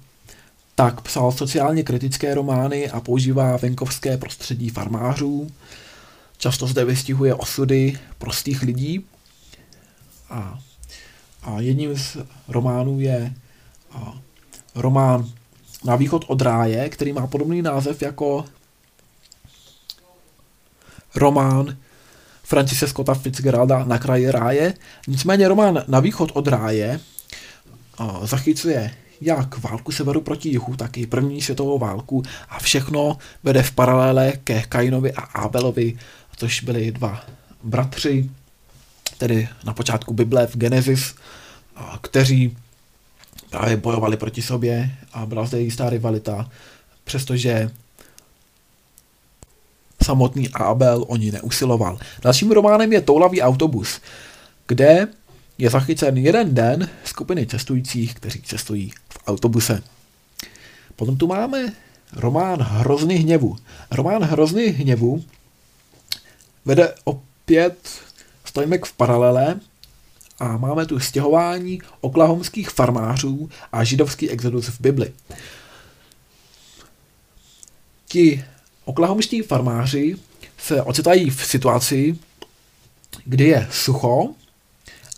tak 0.76 1.02
psal 1.02 1.32
sociálně 1.32 1.84
kritické 1.84 2.36
romány 2.36 2.90
a 2.90 3.00
používá 3.00 3.58
venkovské 3.58 4.18
prostředí 4.18 4.70
farmářů. 4.70 5.48
Často 6.38 6.68
zde 6.68 6.86
vystihuje 6.86 7.36
osudy 7.36 8.00
prostých 8.18 8.62
lidí. 8.62 9.06
A, 10.34 10.60
a 11.44 11.60
jedním 11.60 11.98
z 11.98 12.18
románů 12.48 13.00
je 13.00 13.34
a, 13.92 14.14
román 14.76 15.30
Na 15.84 15.96
východ 15.96 16.26
od 16.28 16.42
ráje, 16.42 16.90
který 16.90 17.14
má 17.14 17.28
podobný 17.28 17.62
název 17.62 18.02
jako 18.02 18.46
román 21.16 21.78
Francise 22.44 22.88
Scotta 22.88 23.14
Fitzgeralda 23.14 23.84
Na 23.86 23.98
kraji 23.98 24.32
ráje. 24.32 24.74
Nicméně 25.08 25.48
román 25.48 25.84
Na 25.88 26.00
východ 26.00 26.32
od 26.34 26.48
ráje 26.48 27.00
a, 27.98 28.26
zachycuje 28.26 28.94
jak 29.22 29.58
válku 29.58 29.92
severu 29.92 30.22
proti 30.22 30.50
jihu, 30.50 30.76
tak 30.76 30.98
i 30.98 31.08
první 31.08 31.42
světovou 31.42 31.80
válku 31.80 32.24
a 32.50 32.60
všechno 32.60 33.18
vede 33.44 33.64
v 33.64 33.72
paralele 33.72 34.34
ke 34.44 34.62
Kainovi 34.62 35.14
a 35.14 35.22
Abelovi, 35.22 35.98
což 36.36 36.62
byli 36.62 36.92
dva 36.92 37.24
bratři, 37.64 38.30
tedy 39.24 39.50
na 39.64 39.74
počátku 39.74 40.14
Bible 40.14 40.48
v 40.48 40.58
Genesis, 40.58 41.16
kteří 42.02 42.58
právě 43.50 43.78
bojovali 43.78 44.18
proti 44.18 44.42
sobě 44.42 44.92
a 45.14 45.26
byla 45.26 45.46
zde 45.46 45.62
jistá 45.62 45.90
rivalita, 45.90 46.50
přestože 47.04 47.72
samotný 50.04 50.50
Abel 50.50 51.06
o 51.08 51.16
ní 51.18 51.32
neusiloval. 51.32 52.00
Dalším 52.22 52.52
románem 52.52 52.94
je 52.94 53.02
Toulavý 53.02 53.42
autobus, 53.42 54.02
kde 54.68 55.08
je 55.58 55.70
zachycen 55.70 56.18
jeden 56.18 56.54
den 56.54 56.90
skupiny 57.04 57.48
cestujících, 57.48 58.16
kteří 58.16 58.42
cestují 58.42 58.92
v 59.10 59.28
autobuse. 59.28 59.84
Potom 60.96 61.18
tu 61.18 61.28
máme 61.28 61.74
román 62.14 62.60
Hrozný 62.62 63.16
hněvu. 63.16 63.58
Román 63.92 64.24
Hrozný 64.24 64.66
hněvu 64.66 65.24
vede 66.66 66.94
opět 67.04 68.04
stojmek 68.54 68.86
v 68.86 68.94
paralele 68.94 69.60
a 70.40 70.58
máme 70.58 70.86
tu 70.86 71.00
stěhování 71.00 71.82
oklahomských 72.02 72.70
farmářů 72.70 73.50
a 73.72 73.84
židovský 73.84 74.30
exodus 74.30 74.68
v 74.68 74.82
Bibli. 74.82 75.14
Ti 78.08 78.46
oklahomští 78.86 79.42
farmáři 79.42 80.16
se 80.58 80.82
ocitají 80.82 81.30
v 81.30 81.46
situaci, 81.46 82.18
kdy 83.26 83.44
je 83.44 83.68
sucho 83.72 84.30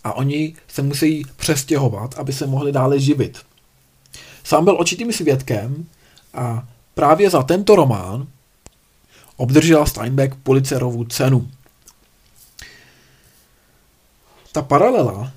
a 0.04 0.12
oni 0.12 0.54
se 0.68 0.82
musí 0.82 1.22
přestěhovat, 1.36 2.18
aby 2.18 2.32
se 2.32 2.46
mohli 2.46 2.72
dále 2.72 3.00
živit. 3.00 3.38
Sám 4.44 4.64
byl 4.64 4.80
očitým 4.80 5.12
svědkem 5.12 5.86
a 6.34 6.68
právě 6.94 7.30
za 7.30 7.42
tento 7.42 7.76
román 7.76 8.26
obdržela 9.36 9.86
Steinbeck 9.86 10.34
Pulitzerovu 10.42 11.04
cenu. 11.04 11.50
Ta 14.56 14.62
paralela 14.62 15.32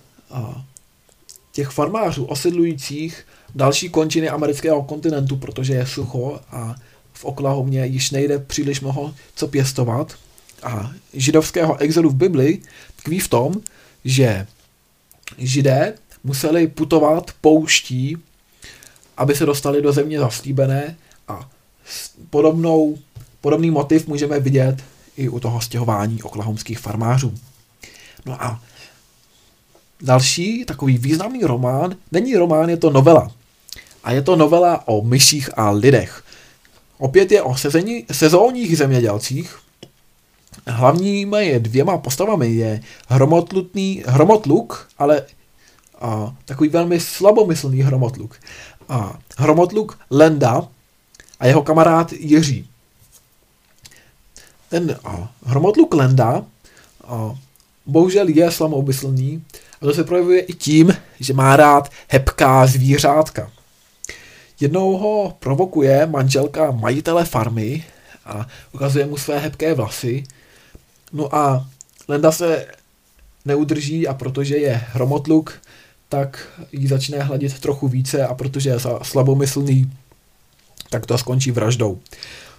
těch 1.52 1.68
farmářů 1.68 2.26
osidlujících 2.26 3.28
další 3.56 3.90
končiny 3.90 4.30
amerického 4.30 4.84
kontinentu, 4.84 5.38
protože 5.38 5.74
je 5.74 5.86
sucho 5.86 6.40
a 6.52 6.76
v 7.14 7.26
Oklahomě 7.26 7.86
již 7.86 8.12
nejde 8.12 8.40
příliš 8.40 8.82
mnoho 8.82 9.16
co 9.36 9.48
pěstovat 9.48 10.14
a 10.64 10.92
židovského 11.14 11.78
exilu 11.78 12.10
v 12.10 12.16
Bibli 12.16 12.60
tkví 12.96 13.20
v 13.20 13.28
tom, 13.28 13.54
že 14.06 14.48
židé 15.38 15.94
museli 16.24 16.68
putovat 16.68 17.32
pouští, 17.42 18.18
aby 19.18 19.36
se 19.36 19.46
dostali 19.46 19.82
do 19.82 19.94
země 19.94 20.20
zaslíbené 20.20 20.98
a 21.28 21.50
podobnou, 22.30 22.98
podobný 23.42 23.72
motiv 23.72 24.08
můžeme 24.08 24.40
vidět 24.40 24.84
i 25.18 25.30
u 25.30 25.40
toho 25.40 25.62
stěhování 25.62 26.24
oklahomských 26.24 26.80
farmářů. 26.80 27.34
No 28.26 28.44
a 28.44 28.62
další 30.02 30.66
takový 30.66 30.98
významný 30.98 31.44
román, 31.44 31.96
není 32.12 32.36
román, 32.36 32.70
je 32.70 32.78
to 32.78 32.90
novela. 32.90 33.32
A 34.04 34.12
je 34.12 34.22
to 34.22 34.36
novela 34.36 34.88
o 34.88 35.02
myších 35.02 35.50
a 35.58 35.72
lidech. 35.72 36.24
Opět 36.98 37.32
je 37.32 37.42
o 37.42 37.56
sezení, 37.56 38.06
sezónních 38.12 38.78
zemědělcích, 38.78 39.60
hlavními 40.68 41.46
je 41.46 41.60
dvěma 41.60 41.98
postavami 41.98 42.48
je 42.48 42.82
hromotlutný, 43.08 44.04
hromotluk, 44.08 44.88
ale 44.98 45.24
a, 46.02 46.36
takový 46.46 46.70
velmi 46.70 47.00
slabomyslný 47.00 47.82
hromotluk. 47.82 48.40
A, 48.90 49.20
hromotluk 49.38 50.00
Lenda 50.10 50.68
a 51.40 51.48
jeho 51.48 51.64
kamarád 51.64 52.14
Jiří. 52.14 52.68
Ten 54.70 55.00
a, 55.04 55.32
hromotluk 55.46 55.94
Lenda 55.94 56.46
a, 57.08 57.36
bohužel 57.86 58.28
je 58.28 58.52
slabomyslný 58.52 59.44
a 59.82 59.86
to 59.86 59.94
se 59.94 60.04
projevuje 60.04 60.42
i 60.42 60.54
tím, 60.54 60.98
že 61.20 61.34
má 61.34 61.56
rád 61.56 61.92
hebká 62.08 62.68
zvířátka. 62.68 63.52
Jednou 64.60 64.98
ho 64.98 65.38
provokuje 65.40 66.06
manželka 66.06 66.72
majitele 66.72 67.26
farmy 67.26 67.84
a 68.26 68.48
ukazuje 68.74 69.06
mu 69.06 69.18
své 69.18 69.40
hebké 69.40 69.74
vlasy 69.74 70.24
No 71.14 71.36
a 71.36 71.68
Lenda 72.08 72.32
se 72.32 72.66
neudrží 73.46 74.08
a 74.08 74.14
protože 74.14 74.58
je 74.58 74.82
hromotluk, 74.94 75.62
tak 76.10 76.48
ji 76.72 76.88
začne 76.88 77.20
hladit 77.20 77.60
trochu 77.60 77.88
více 77.88 78.28
a 78.28 78.34
protože 78.34 78.70
je 78.70 78.78
slabomyslný, 79.02 79.92
tak 80.90 81.06
to 81.06 81.18
skončí 81.18 81.52
vraždou. 81.52 82.00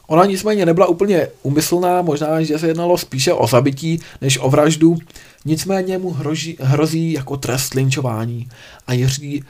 Ona 0.07 0.25
nicméně 0.25 0.67
nebyla 0.67 0.87
úplně 0.87 1.29
umyslná, 1.43 2.03
možná, 2.03 2.43
že 2.43 2.59
se 2.59 2.67
jednalo 2.67 2.99
spíše 2.99 3.33
o 3.33 3.47
zabití 3.47 4.01
než 4.21 4.39
o 4.43 4.51
vraždu, 4.51 4.99
nicméně 5.45 5.99
mu 5.99 6.11
hroží, 6.13 6.57
hrozí 6.61 7.13
jako 7.13 7.37
trest 7.37 7.75
linčování 7.75 8.49
a 8.87 8.93
Jiří 8.93 9.45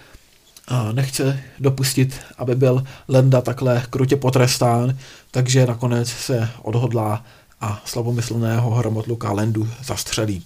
nechce 0.92 1.40
dopustit, 1.58 2.20
aby 2.38 2.54
byl 2.54 2.84
Lenda 3.08 3.40
takhle 3.40 3.82
krutě 3.90 4.16
potrestán, 4.16 4.98
takže 5.30 5.66
nakonec 5.66 6.08
se 6.08 6.48
odhodlá 6.62 7.24
a 7.60 7.82
slabomyslného 7.84 8.70
hromotluka 8.70 9.32
Lendu 9.32 9.68
zastřelí. 9.84 10.42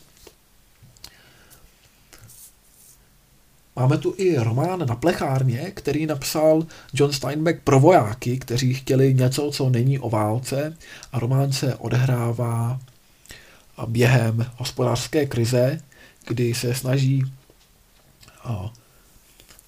Máme 3.76 3.98
tu 3.98 4.14
i 4.16 4.37
román 4.37 4.87
na 4.87 4.96
plechárně, 4.96 5.70
který 5.74 6.07
napsal 6.07 6.66
John 6.92 7.12
Steinbeck 7.12 7.61
pro 7.64 7.80
vojáky, 7.80 8.38
kteří 8.38 8.74
chtěli 8.74 9.14
něco, 9.14 9.50
co 9.50 9.70
není 9.70 9.98
o 9.98 10.11
válce 10.11 10.76
a 11.12 11.18
román 11.18 11.52
se 11.52 11.74
odehrává 11.74 12.80
během 13.87 14.46
hospodářské 14.56 15.26
krize, 15.26 15.80
kdy 16.26 16.54
se 16.54 16.74
snaží 16.74 17.24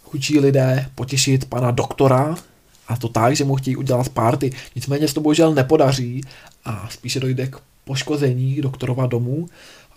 chudší 0.04 0.38
lidé 0.40 0.90
potěšit 0.94 1.44
pana 1.44 1.70
doktora 1.70 2.36
a 2.88 2.96
to 2.96 3.08
tak, 3.08 3.36
že 3.36 3.44
mu 3.44 3.54
chtějí 3.54 3.76
udělat 3.76 4.08
párty. 4.08 4.50
Nicméně 4.74 5.08
se 5.08 5.14
to 5.14 5.20
bohužel 5.20 5.54
nepodaří 5.54 6.20
a 6.64 6.88
spíše 6.90 7.20
dojde 7.20 7.46
k 7.46 7.60
poškození 7.84 8.60
doktorova 8.60 9.06
domu 9.06 9.48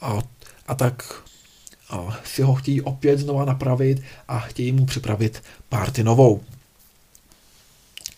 a, 0.01 0.19
a 0.67 0.75
tak 0.75 1.23
a 1.89 2.19
si 2.23 2.41
ho 2.41 2.55
chtějí 2.55 2.81
opět 2.81 3.19
znova 3.19 3.45
napravit 3.45 4.01
a 4.27 4.39
chtějí 4.39 4.71
mu 4.71 4.85
připravit 4.85 5.43
párty 5.69 6.03
novou. 6.03 6.43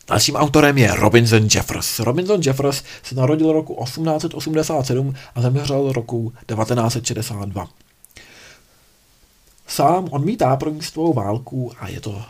Dalším 0.07 0.35
autorem 0.35 0.77
je 0.77 0.95
Robinson 0.95 1.47
Jeffers. 1.55 1.99
Robinson 1.99 2.41
Jeffers 2.45 2.83
se 3.03 3.15
narodil 3.15 3.51
roku 3.51 3.83
1887 3.83 5.13
a 5.35 5.41
zemřel 5.41 5.91
roku 5.91 6.33
1962. 6.47 7.69
Sám 9.67 10.07
odmítá 10.11 10.55
první 10.55 10.81
světovou 10.81 11.13
válku 11.13 11.71
a 11.79 11.87
je 11.87 11.99
to 11.99 12.21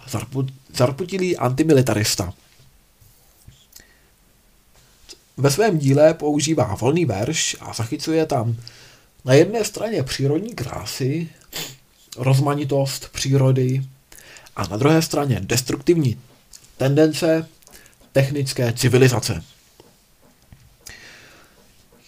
zarputilý 0.74 1.38
antimilitarista. 1.38 2.34
Ve 5.38 5.52
svém 5.52 5.78
díle 5.78 6.14
používá 6.14 6.76
volný 6.76 7.06
verš 7.06 7.56
a 7.60 7.74
zachycuje 7.74 8.26
tam 8.26 8.56
na 9.26 9.34
jedné 9.34 9.64
straně 9.64 10.04
přírodní 10.04 10.54
krásy, 10.54 11.30
rozmanitost 12.18 13.10
přírody 13.10 13.84
a 14.56 14.68
na 14.68 14.78
druhé 14.78 15.02
straně 15.02 15.40
destruktivní 15.44 16.22
tendence 16.78 17.48
technické 18.12 18.74
civilizace. 18.74 19.44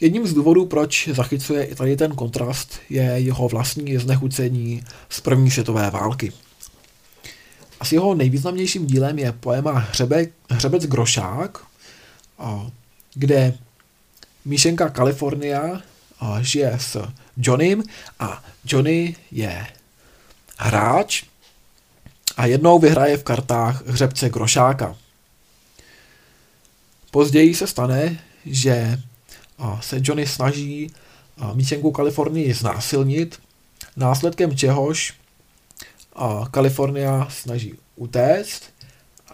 Jedním 0.02 0.28
z 0.28 0.34
důvodů, 0.34 0.66
proč 0.66 1.10
zachycuje 1.12 1.63
i 1.63 1.76
tady 1.76 1.98
ten 1.98 2.16
kontrast, 2.16 2.80
je 2.89 3.04
jeho 3.04 3.48
vlastní 3.48 3.98
znechucení 3.98 4.84
z 5.10 5.20
první 5.20 5.52
světové 5.52 5.89
války. 5.89 6.32
Asi 7.80 7.96
jeho 7.96 8.16
nejvýznamnějším 8.16 8.86
dílem 8.86 9.20
je 9.20 9.32
poema 9.32 9.72
Hřebe, 9.72 10.26
Hřebec 10.50 10.86
Grošák, 10.86 11.66
kde 13.13 13.54
Míšenka 14.46 14.89
Kalifornia 14.89 15.82
žije 16.42 16.80
s 16.80 17.08
Johnnym 17.38 17.84
a 18.20 18.44
Johnny 18.66 19.16
je 19.32 19.68
hráč 20.58 21.24
a 22.38 22.46
jednou 22.46 22.80
vyhraje 22.80 23.18
v 23.18 23.24
kartách 23.24 23.88
hřebce 23.88 24.30
Grošáka. 24.30 24.96
Později 27.13 27.56
se 27.56 27.67
stane, 27.67 28.19
že 28.45 28.99
se 29.80 29.99
Johnny 30.04 30.28
snaží 30.28 30.91
míšenku 31.54 31.91
Kalifornii 31.91 32.54
znásilnit, 32.54 33.39
následkem 33.95 34.58
čehož 34.58 35.13
Kalifornia 36.52 37.28
snaží 37.30 37.73
utéct 37.95 38.63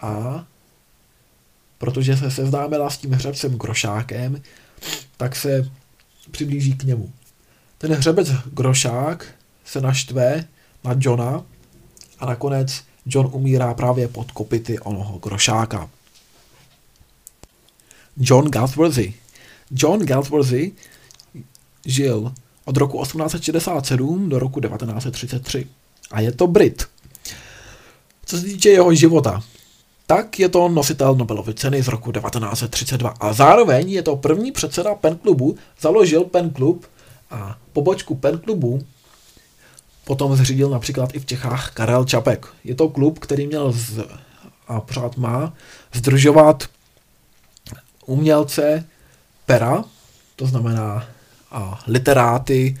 a 0.00 0.44
protože 1.78 2.16
se 2.16 2.30
seznámila 2.30 2.90
s 2.90 2.98
tím 2.98 3.12
hřebcem 3.12 3.58
Grošákem, 3.58 4.42
tak 5.16 5.36
se 5.36 5.70
přiblíží 6.30 6.76
k 6.76 6.84
němu. 6.84 7.12
Ten 7.78 7.92
hřebec 7.92 8.30
Grošák 8.30 9.26
se 9.64 9.80
naštve 9.80 10.44
na 10.84 10.94
Johna 10.98 11.44
a 12.18 12.26
nakonec 12.26 12.84
John 13.06 13.30
umírá 13.32 13.74
právě 13.74 14.08
pod 14.08 14.30
kopity 14.32 14.78
onoho 14.78 15.18
Grošáka. 15.18 15.90
John 18.20 18.50
Galsworthy 18.50 19.14
John 19.70 20.06
Galsworthy 20.06 20.72
žil 21.86 22.32
od 22.64 22.76
roku 22.76 23.02
1867 23.02 24.28
do 24.28 24.38
roku 24.38 24.60
1933 24.60 25.66
a 26.10 26.20
je 26.20 26.32
to 26.32 26.46
Brit. 26.46 26.84
Co 28.24 28.38
se 28.38 28.44
týče 28.44 28.68
jeho 28.68 28.94
života, 28.94 29.42
tak 30.06 30.38
je 30.38 30.48
to 30.48 30.68
nositel 30.68 31.14
Nobelovy 31.14 31.54
ceny 31.54 31.82
z 31.82 31.88
roku 31.88 32.12
1932 32.12 33.14
a 33.20 33.32
zároveň 33.32 33.90
je 33.90 34.02
to 34.02 34.16
první 34.16 34.52
předseda 34.52 34.94
pen 34.94 35.16
klubu, 35.16 35.56
založil 35.80 36.24
pen 36.24 36.50
klub 36.50 36.86
a 37.30 37.58
pobočku 37.72 38.14
pen 38.14 38.38
klubu 38.38 38.82
potom 40.04 40.36
zřídil 40.36 40.70
například 40.70 41.14
i 41.14 41.18
v 41.18 41.26
Čechách 41.26 41.70
Karel 41.70 42.04
Čapek. 42.04 42.46
Je 42.64 42.74
to 42.74 42.88
klub, 42.88 43.18
který 43.18 43.46
měl 43.46 43.72
z, 43.72 43.98
a 44.68 44.80
pořád 44.80 45.16
má 45.16 45.52
združovat 45.92 46.64
umělce 48.10 48.84
pera, 49.46 49.84
to 50.36 50.46
znamená 50.46 51.06
a 51.50 51.82
literáty. 51.86 52.78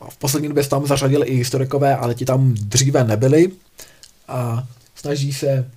A 0.00 0.10
v 0.10 0.16
poslední 0.16 0.48
době 0.48 0.64
tam 0.64 0.86
zařadili 0.86 1.26
i 1.26 1.36
historikové, 1.36 1.96
ale 1.96 2.14
ti 2.14 2.24
tam 2.24 2.54
dříve 2.54 3.04
nebyli. 3.04 3.50
A 4.28 4.66
snaží 4.94 5.32
se 5.32 5.70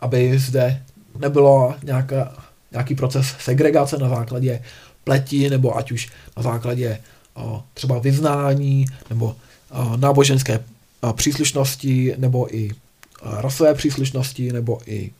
aby 0.00 0.38
zde 0.38 0.82
nebylo 1.18 1.74
nějaká, 1.82 2.44
nějaký 2.72 2.94
proces 2.94 3.34
segregace 3.38 3.98
na 3.98 4.08
základě 4.08 4.62
pleti, 5.04 5.50
nebo 5.50 5.76
ať 5.76 5.92
už 5.92 6.08
na 6.36 6.42
základě 6.42 6.98
o, 7.34 7.62
třeba 7.74 7.98
vyznání, 7.98 8.86
nebo 9.10 9.36
o, 9.70 9.96
náboženské 9.96 10.60
o, 11.00 11.12
příslušnosti, 11.12 12.14
nebo 12.18 12.56
i 12.56 12.70
rasové 13.22 13.74
příslušnosti, 13.74 14.52
nebo 14.52 14.80
i 14.86 15.10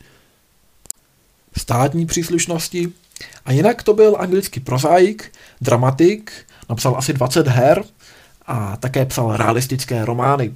státní 1.58 2.06
příslušnosti. 2.06 2.92
A 3.44 3.52
jinak 3.52 3.82
to 3.82 3.94
byl 3.94 4.16
anglický 4.18 4.60
prozaik, 4.60 5.32
dramatik, 5.60 6.32
napsal 6.68 6.96
asi 6.96 7.12
20 7.12 7.46
her 7.48 7.84
a 8.46 8.76
také 8.76 9.06
psal 9.06 9.36
realistické 9.36 10.04
romány. 10.04 10.54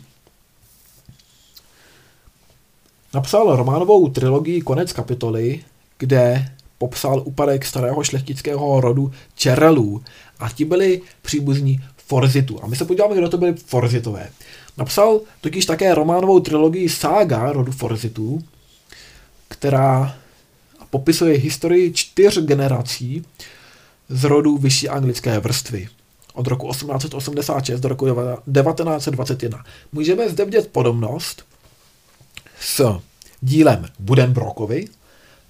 Napsal 3.14 3.56
románovou 3.56 4.08
trilogii 4.08 4.60
Konec 4.60 4.92
kapitoly, 4.92 5.60
kde 5.98 6.52
popsal 6.78 7.22
úpadek 7.24 7.64
starého 7.64 8.04
šlechtického 8.04 8.80
rodu 8.80 9.12
Čerelů 9.34 10.02
a 10.38 10.48
ti 10.48 10.64
byli 10.64 11.02
příbuzní 11.22 11.80
Forzitu. 11.96 12.64
A 12.64 12.66
my 12.66 12.76
se 12.76 12.84
podíváme, 12.84 13.16
kdo 13.16 13.28
to 13.28 13.38
byli 13.38 13.54
Forzitové. 13.54 14.30
Napsal 14.76 15.20
totiž 15.40 15.66
také 15.66 15.94
románovou 15.94 16.40
trilogii 16.40 16.88
Saga 16.88 17.52
rodu 17.52 17.72
Forzitů, 17.72 18.42
která 19.48 20.16
popisuje 20.90 21.38
historii 21.38 21.92
čtyř 21.92 22.38
generací 22.38 23.24
z 24.08 24.24
rodu 24.24 24.56
vyšší 24.56 24.88
anglické 24.88 25.40
vrstvy 25.40 25.88
od 26.34 26.46
roku 26.46 26.70
1886 26.70 27.80
do 27.80 27.88
roku 27.88 28.06
1921. 28.06 29.64
Můžeme 29.92 30.30
zde 30.30 30.44
vidět 30.44 30.68
podobnost 30.72 31.44
s 32.60 33.00
dílem 33.40 33.86
Budenbrockovi, 33.98 34.88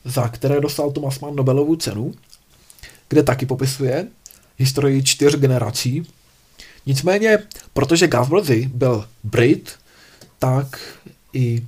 za 0.04 0.28
které 0.28 0.60
dostal 0.60 0.90
Thomas 0.90 1.20
Mann 1.20 1.36
Nobelovu 1.36 1.76
cenu, 1.76 2.14
kde 3.08 3.22
taky 3.22 3.46
popisuje 3.46 4.06
historii 4.58 5.02
čtyř 5.02 5.36
generací. 5.36 6.06
Nicméně, 6.86 7.38
protože 7.72 8.08
Galsworthy 8.08 8.70
byl 8.74 9.08
Brit, 9.24 9.72
tak 10.38 10.80
i 11.32 11.66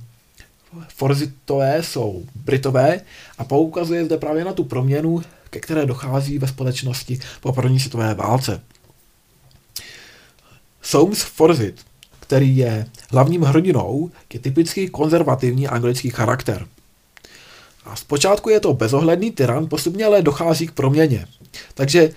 Forzitové 0.87 1.83
jsou 1.83 2.23
Britové 2.35 3.01
a 3.37 3.43
poukazuje 3.43 4.05
zde 4.05 4.17
právě 4.17 4.45
na 4.45 4.53
tu 4.53 4.63
proměnu, 4.63 5.21
ke 5.49 5.59
které 5.59 5.85
dochází 5.85 6.37
ve 6.37 6.47
společnosti 6.47 7.19
po 7.41 7.53
první 7.53 7.79
světové 7.79 8.13
válce. 8.13 8.61
Soames 10.81 11.21
Forzit 11.21 11.85
který 12.33 12.57
je 12.57 12.85
hlavním 13.11 13.41
hrdinou, 13.41 14.11
je 14.33 14.39
typicky 14.39 14.89
konzervativní 14.89 15.67
anglický 15.67 16.09
charakter. 16.09 16.65
A 17.85 17.95
zpočátku 17.95 18.49
je 18.49 18.59
to 18.59 18.73
bezohledný 18.73 19.31
tyran, 19.31 19.67
postupně 19.67 20.05
ale 20.05 20.21
dochází 20.21 20.67
k 20.67 20.71
proměně. 20.71 21.27
Takže 21.73 22.09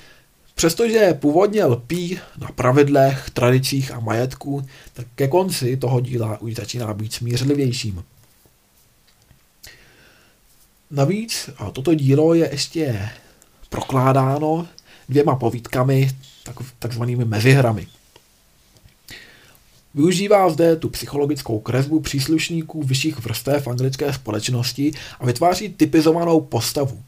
přestože 0.54 1.14
původně 1.20 1.64
lpí 1.64 2.18
na 2.38 2.48
pravidlech, 2.54 3.30
tradicích 3.30 3.92
a 3.92 4.00
majetku, 4.00 4.66
tak 4.92 5.06
ke 5.14 5.28
konci 5.28 5.76
toho 5.76 6.00
díla 6.00 6.40
už 6.40 6.54
začíná 6.54 6.94
být 6.94 7.12
smířlivějším. 7.12 8.02
Navíc 10.96 11.50
a 11.58 11.70
toto 11.70 11.94
dílo 11.94 12.34
je 12.34 12.48
ještě 12.52 13.08
prokládáno 13.68 14.68
dvěma 15.08 15.36
povídkami, 15.36 16.10
tak, 16.42 16.56
takzvanými 16.78 17.24
mezihrami. 17.24 17.86
Využívá 19.94 20.50
zde 20.50 20.76
tu 20.76 20.88
psychologickou 20.88 21.60
kresbu 21.60 22.00
příslušníků 22.00 22.82
vyšších 22.82 23.18
vrstev 23.18 23.68
anglické 23.68 24.12
společnosti 24.12 24.92
a 25.20 25.26
vytváří 25.26 25.68
typizovanou 25.68 26.40
postavu. 26.40 27.02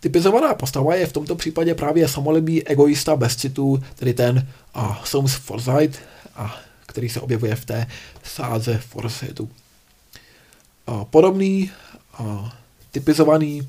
Typizovaná 0.00 0.54
postava 0.54 0.94
je 0.94 1.06
v 1.06 1.12
tomto 1.12 1.36
případě 1.36 1.74
právě 1.74 2.08
samolibý 2.08 2.66
egoista 2.66 3.16
bez 3.16 3.36
citu, 3.36 3.82
tedy 3.94 4.14
ten 4.14 4.48
uh, 4.76 4.96
Soms 5.04 5.34
Forsyth, 5.34 5.98
uh, 6.40 6.50
který 6.86 7.08
se 7.08 7.20
objevuje 7.20 7.56
v 7.56 7.64
té 7.64 7.86
sáze 8.22 8.78
Forsythu. 8.78 9.48
Podobný 11.10 11.70
uh, 12.20 12.48
typizovaný 12.92 13.68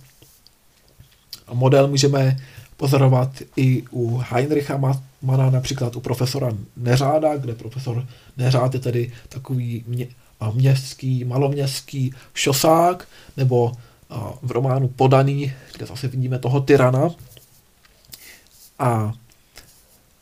model 1.53 1.88
můžeme 1.88 2.38
pozorovat 2.78 3.30
i 3.55 3.84
u 3.91 4.17
Heinricha 4.17 4.78
Mana, 5.21 5.49
například 5.49 5.95
u 5.95 5.99
profesora 5.99 6.51
Neřáda, 6.78 7.38
kde 7.38 7.55
profesor 7.55 8.07
Neřád 8.38 8.74
je 8.74 8.80
tedy 8.80 9.11
takový 9.30 9.84
mě, 9.88 10.07
městský, 10.53 11.24
maloměstský 11.24 12.13
šosák, 12.34 13.07
nebo 13.38 13.71
v 14.41 14.51
románu 14.51 14.88
Podaný, 14.88 15.53
kde 15.76 15.86
zase 15.86 16.07
vidíme 16.07 16.39
toho 16.39 16.61
tyrana. 16.61 17.09
A 18.80 19.13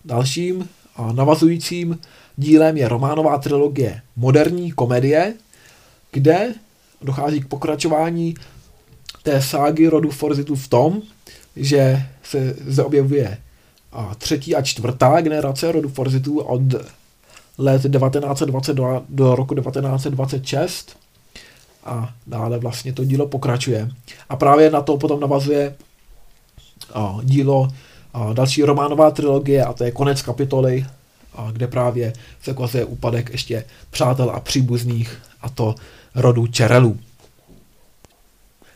dalším 0.06 0.70
a 0.95 1.12
navazujícím 1.12 1.99
dílem 2.38 2.78
je 2.78 2.88
románová 2.88 3.38
trilogie 3.38 4.02
Moderní 4.16 4.72
komedie, 4.72 5.34
kde 6.12 6.54
dochází 7.02 7.41
k 7.41 7.47
pokračování 7.47 8.36
té 9.24 9.41
ságy 9.41 9.88
rodu 9.88 10.09
Forzitu 10.09 10.55
v 10.55 10.67
tom, 10.67 11.01
že 11.55 12.03
se 12.24 12.55
zde 12.67 12.84
objevuje 12.84 13.38
a 13.91 14.15
třetí 14.15 14.55
a 14.55 14.61
čtvrtá 14.61 15.22
generace 15.22 15.72
rodu 15.72 15.89
Forzitů 15.89 16.39
od 16.39 16.61
let 17.57 17.82
1920 17.82 18.74
do, 18.74 19.03
do 19.09 19.36
roku 19.36 19.55
1926 19.55 20.97
a 21.84 22.13
dále 22.28 22.59
vlastně 22.59 22.93
to 22.93 23.03
dílo 23.03 23.28
pokračuje. 23.28 23.89
A 24.30 24.36
právě 24.36 24.69
na 24.69 24.82
to 24.82 24.97
potom 24.97 25.19
navazuje 25.19 25.76
a, 26.93 27.17
dílo 27.24 27.67
a, 28.13 28.34
další 28.34 28.63
románová 28.63 29.11
trilogie 29.11 29.65
a 29.65 29.74
to 29.74 29.84
je 29.84 29.91
konec 29.91 30.22
kapitoly, 30.22 30.86
a, 31.36 31.51
kde 31.51 31.67
právě 31.67 32.13
se 32.43 32.51
ukazuje 32.51 32.86
úpadek 32.86 33.30
ještě 33.30 33.65
přátel 33.89 34.30
a 34.30 34.39
příbuzných 34.39 35.22
a 35.41 35.49
to 35.49 35.76
rodu 36.15 36.47
Čerelů. 36.47 36.99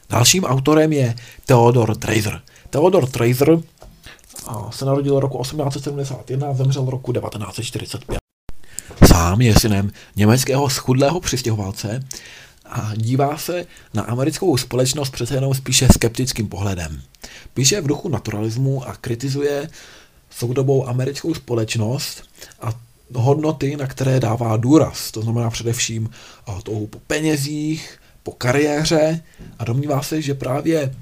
Dalším 0.10 0.44
autorem 0.44 0.94
je 0.94 1.16
Theodor 1.46 1.98
Dreiser. 1.98 2.42
Theodor 2.70 3.10
Dreiser 3.10 3.60
se 4.70 4.86
narodil 4.86 5.20
roku 5.20 5.42
1871 5.42 6.50
a 6.50 6.54
zemřel 6.54 6.86
roku 6.86 7.14
1945. 7.14 8.18
Sám 9.08 9.42
je 9.42 9.60
synem 9.60 9.92
německého 10.16 10.70
schudlého 10.70 11.20
přistěhovalce 11.20 12.04
a 12.66 12.92
dívá 12.96 13.38
se 13.38 13.66
na 13.94 14.04
americkou 14.04 14.58
společnost 14.58 15.10
přece 15.10 15.36
jenom 15.36 15.54
spíše 15.54 15.88
skeptickým 15.94 16.48
pohledem. 16.48 17.02
Píše 17.54 17.82
v 17.82 17.88
duchu 17.88 18.10
naturalismu 18.10 18.88
a 18.88 18.96
kritizuje 18.96 19.70
soudobou 20.30 20.88
americkou 20.88 21.34
společnost 21.34 22.24
a 22.62 22.74
hodnoty, 23.14 23.76
na 23.78 23.88
které 23.88 24.20
dává 24.20 24.58
důraz. 24.58 25.12
To 25.12 25.22
znamená 25.22 25.50
především 25.50 26.10
touhu 26.64 26.88
po 26.88 27.00
penězích, 27.08 28.00
po 28.26 28.32
kariéře 28.32 29.22
a 29.60 29.64
domnívá 29.64 30.02
se, 30.02 30.22
že 30.22 30.34
právě 30.34 30.96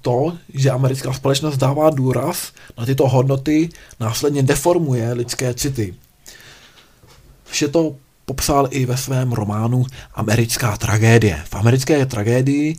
to, 0.00 0.36
že 0.54 0.70
americká 0.70 1.12
společnost 1.12 1.56
dává 1.56 1.90
důraz 1.90 2.52
na 2.78 2.86
tyto 2.86 3.08
hodnoty, 3.08 3.68
následně 4.00 4.42
deformuje 4.42 5.12
lidské 5.12 5.54
city. 5.54 5.94
Vše 7.44 7.68
to 7.68 7.96
popsal 8.24 8.68
i 8.70 8.86
ve 8.86 8.96
svém 8.96 9.32
románu 9.32 9.84
Americká 10.14 10.76
tragédie. 10.76 11.42
V 11.44 11.54
americké 11.54 12.06
tragédii 12.06 12.76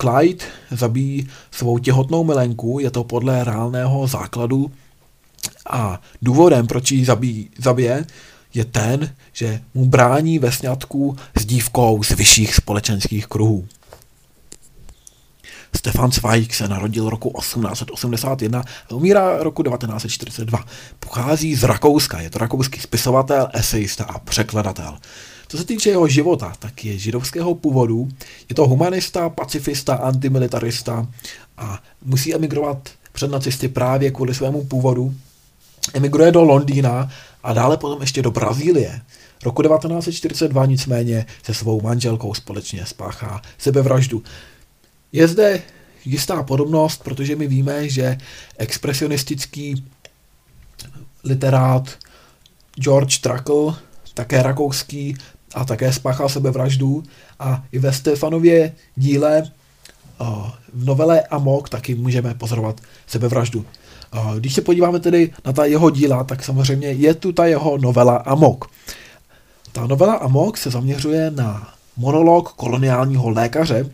Clyde 0.00 0.44
zabíjí 0.70 1.28
svou 1.50 1.78
těhotnou 1.78 2.24
milenku, 2.24 2.78
je 2.80 2.90
to 2.90 3.04
podle 3.04 3.44
reálného 3.44 4.06
základu 4.06 4.70
a 5.70 6.00
důvodem, 6.22 6.66
proč 6.66 6.90
ji 6.90 7.04
zabí, 7.04 7.50
zabije, 7.58 8.04
je 8.54 8.64
ten, 8.64 9.14
že 9.32 9.60
mu 9.74 9.86
brání 9.86 10.38
ve 10.38 10.52
sňatku 10.52 11.16
s 11.40 11.44
dívkou 11.44 12.02
z 12.02 12.10
vyšších 12.10 12.54
společenských 12.54 13.26
kruhů. 13.26 13.66
Stefan 15.76 16.12
Zweig 16.12 16.54
se 16.54 16.68
narodil 16.68 17.10
roku 17.10 17.32
1881 17.40 18.64
a 18.90 18.94
umírá 18.94 19.42
roku 19.42 19.62
1942. 19.62 20.64
Pochází 21.00 21.54
z 21.54 21.62
Rakouska, 21.62 22.20
je 22.20 22.30
to 22.30 22.38
rakouský 22.38 22.80
spisovatel, 22.80 23.48
esejista 23.52 24.04
a 24.04 24.18
překladatel. 24.18 24.98
Co 25.48 25.58
se 25.58 25.64
týče 25.64 25.90
jeho 25.90 26.08
života, 26.08 26.52
tak 26.58 26.84
je 26.84 26.98
židovského 26.98 27.54
původu, 27.54 28.08
je 28.48 28.54
to 28.54 28.68
humanista, 28.68 29.28
pacifista, 29.28 29.94
antimilitarista 29.94 31.06
a 31.56 31.82
musí 32.04 32.34
emigrovat 32.34 32.88
před 33.12 33.30
nacisty 33.30 33.68
právě 33.68 34.10
kvůli 34.10 34.34
svému 34.34 34.64
původu. 34.64 35.14
Emigruje 35.94 36.32
do 36.32 36.42
Londýna 36.42 37.10
a 37.42 37.52
dále 37.52 37.76
potom 37.76 38.00
ještě 38.00 38.22
do 38.22 38.30
Brazílie. 38.30 39.00
Roku 39.44 39.62
1942 39.62 40.66
nicméně 40.66 41.26
se 41.42 41.54
svou 41.54 41.80
manželkou 41.80 42.34
společně 42.34 42.86
spáchá 42.86 43.42
sebevraždu. 43.58 44.22
Je 45.12 45.28
zde 45.28 45.62
jistá 46.04 46.42
podobnost, 46.42 47.02
protože 47.04 47.36
my 47.36 47.46
víme, 47.46 47.88
že 47.88 48.18
expresionistický 48.58 49.84
literát 51.24 51.98
George 52.80 53.18
Trakl, 53.18 53.76
také 54.14 54.42
rakouský 54.42 55.16
a 55.54 55.64
také 55.64 55.92
spáchal 55.92 56.28
sebevraždu 56.28 57.02
a 57.38 57.64
i 57.72 57.78
ve 57.78 57.92
Stefanově 57.92 58.72
díle 58.96 59.42
v 60.72 60.84
novele 60.84 61.20
Amok 61.20 61.68
taky 61.68 61.94
můžeme 61.94 62.34
pozorovat 62.34 62.80
sebevraždu. 63.06 63.66
Když 64.38 64.54
se 64.54 64.60
podíváme 64.60 65.00
tedy 65.00 65.32
na 65.44 65.52
ta 65.52 65.64
jeho 65.64 65.90
díla, 65.90 66.24
tak 66.24 66.44
samozřejmě 66.44 66.88
je 66.92 67.14
tu 67.14 67.32
ta 67.32 67.46
jeho 67.46 67.78
novela 67.78 68.16
Amok. 68.16 68.70
Ta 69.72 69.86
novela 69.86 70.14
Amok 70.14 70.58
se 70.58 70.70
zaměřuje 70.70 71.30
na 71.30 71.74
monolog 71.96 72.52
koloniálního 72.52 73.30
lékaře, 73.30 73.90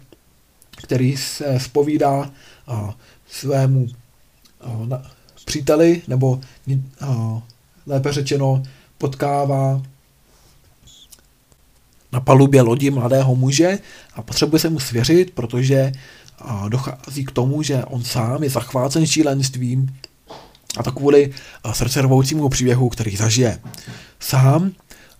který 0.76 1.16
se 1.16 1.60
spovídá 1.60 2.30
a, 2.66 2.94
svému 3.30 3.86
na, 4.84 5.02
příteli, 5.44 6.02
nebo 6.08 6.40
lépe 7.86 8.12
řečeno 8.12 8.62
potkává 8.98 9.82
na 12.12 12.20
palubě 12.20 12.62
lodi 12.62 12.90
mladého 12.90 13.34
muže 13.34 13.78
a 14.14 14.22
potřebuje 14.22 14.60
se 14.60 14.70
mu 14.70 14.80
svěřit, 14.80 15.30
protože 15.30 15.92
dochází 16.68 17.24
k 17.24 17.30
tomu, 17.30 17.62
že 17.62 17.84
on 17.84 18.04
sám 18.04 18.42
je 18.42 18.50
zachvácen 18.50 19.06
šílenstvím 19.06 19.98
a 20.78 20.82
to 20.82 20.92
kvůli 20.92 21.30
srdcervoucímu 21.72 22.48
příběhu, 22.48 22.88
který 22.88 23.16
zažije. 23.16 23.58
Sám 24.20 24.70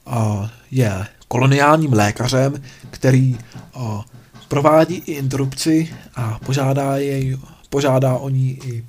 a, 0.07 0.51
je 0.71 1.07
koloniálním 1.29 1.93
lékařem, 1.93 2.63
který 2.91 3.39
a, 3.75 4.05
provádí 4.49 4.95
i 4.95 5.13
interrupci 5.13 5.89
a 6.15 6.39
požádá, 6.47 6.97
jej, 6.97 7.39
požádá 7.71 8.17
o 8.17 8.29
ní 8.29 8.59
i 8.65 8.85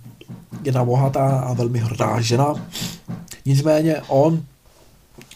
jedna 0.63 0.85
bohatá 0.85 1.39
a 1.39 1.53
velmi 1.53 1.79
hrdá 1.79 2.21
žena. 2.21 2.53
Nicméně 3.45 4.01
on 4.07 4.43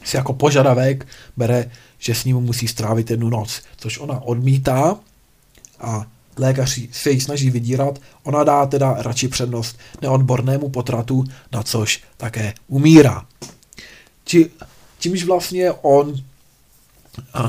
si 0.04 0.18
jako 0.18 0.34
požadavek 0.34 1.08
bere, 1.38 1.72
že 2.00 2.16
s 2.16 2.26
ním 2.26 2.38
musí 2.38 2.68
strávit 2.68 3.12
jednu 3.12 3.30
noc, 3.30 3.62
což 3.78 4.00
ona 4.00 4.22
odmítá 4.22 4.96
a 5.80 6.06
lékař 6.38 6.80
se 6.92 7.12
jí 7.12 7.22
snaží 7.22 7.50
vydírat, 7.50 8.00
ona 8.24 8.44
dá 8.44 8.66
teda 8.66 8.96
radši 9.00 9.28
přednost 9.28 9.80
neodbornému 10.02 10.70
potratu, 10.70 11.24
na 11.52 11.64
což 11.64 12.04
také 12.18 12.54
umírá. 12.68 13.26
Či, 14.26 14.50
čímž 15.00 15.24
vlastně 15.24 15.72
on 15.72 16.16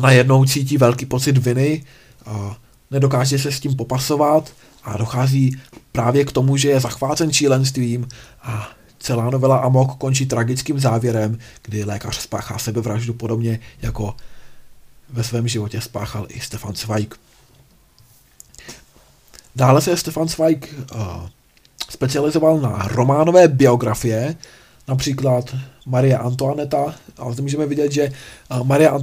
najednou 0.00 0.44
cítí 0.44 0.76
velký 0.76 1.06
pocit 1.06 1.38
viny, 1.38 1.84
a 2.26 2.56
nedokáže 2.90 3.38
se 3.38 3.52
s 3.52 3.60
tím 3.60 3.76
popasovat 3.76 4.52
a 4.84 4.96
dochází 4.96 5.60
právě 5.92 6.24
k 6.24 6.32
tomu, 6.32 6.56
že 6.56 6.68
je 6.68 6.80
zachvácen 6.80 7.32
šílenstvím 7.32 8.08
a 8.42 8.68
celá 8.98 9.30
novela 9.30 9.56
Amok 9.56 9.96
končí 9.96 10.26
tragickým 10.26 10.80
závěrem, 10.80 11.38
kdy 11.62 11.84
lékař 11.84 12.16
spáchá 12.16 12.58
sebevraždu 12.58 13.14
podobně 13.14 13.60
jako 13.82 14.16
ve 15.10 15.24
svém 15.24 15.48
životě 15.48 15.80
spáchal 15.80 16.26
i 16.28 16.40
Stefan 16.40 16.74
Zweig. 16.74 17.14
Dále 19.56 19.80
se 19.80 19.96
Stefan 19.96 20.28
Zweig 20.28 20.74
uh, 20.94 21.00
specializoval 21.90 22.60
na 22.60 22.88
románové 22.88 23.48
biografie, 23.48 24.36
například 24.88 25.56
Maria 25.86 26.18
Antoaneta, 26.18 26.94
a 27.18 27.32
zde 27.32 27.42
můžeme 27.42 27.66
vidět, 27.66 27.92
že 27.92 28.12
uh, 28.50 28.66
Maria 28.66 28.98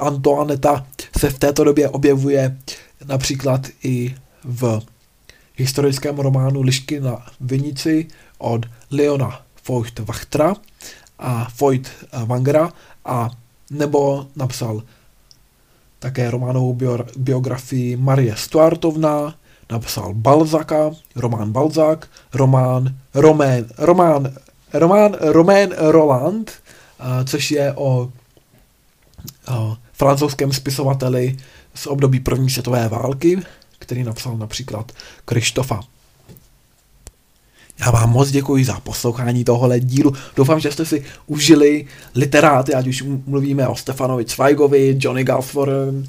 Antoaneta 0.00 0.86
se 1.18 1.30
v 1.30 1.38
této 1.38 1.64
době 1.64 1.88
objevuje 1.88 2.58
například 3.06 3.66
i 3.82 4.14
v 4.44 4.80
historickém 5.56 6.18
románu 6.18 6.62
Lišky 6.62 7.00
na 7.00 7.26
Vinici 7.40 8.06
od 8.38 8.66
Leona 8.90 9.40
Voigt 9.68 9.98
Wachtra 9.98 10.54
a 11.18 11.48
Voigt 11.60 11.90
Wangera 12.26 12.72
a 13.04 13.30
nebo 13.70 14.26
napsal 14.36 14.82
také 15.98 16.30
románovou 16.30 16.78
biografii 17.16 17.96
Marie 17.96 18.36
Stuartovna, 18.36 19.34
napsal 19.70 20.14
Balzaka, 20.14 20.90
román 21.16 21.52
Balzak, 21.52 22.08
román 22.34 22.96
Román, 23.14 23.64
román, 23.78 24.34
román 24.72 25.16
Román 25.20 25.70
Roland, 25.78 26.52
což 27.24 27.50
je 27.50 27.72
o, 27.72 28.12
o 29.54 29.76
francouzském 29.92 30.52
spisovateli 30.52 31.36
z 31.74 31.86
období 31.86 32.20
první 32.20 32.50
světové 32.50 32.88
války, 32.88 33.42
který 33.78 34.04
napsal 34.04 34.36
například 34.36 34.92
Krištofa. 35.24 35.80
Já 37.80 37.90
vám 37.90 38.10
moc 38.10 38.30
děkuji 38.30 38.64
za 38.64 38.80
poslouchání 38.80 39.44
tohohle 39.44 39.80
dílu. 39.80 40.12
Doufám, 40.36 40.60
že 40.60 40.72
jste 40.72 40.84
si 40.84 41.04
užili 41.26 41.86
literáty, 42.14 42.74
ať 42.74 42.86
už 42.86 43.02
mluvíme 43.26 43.68
o 43.68 43.76
Stefanovi 43.76 44.24
Zweigovi, 44.28 44.96
Johnny 45.00 45.24
Galsworth, 45.24 46.08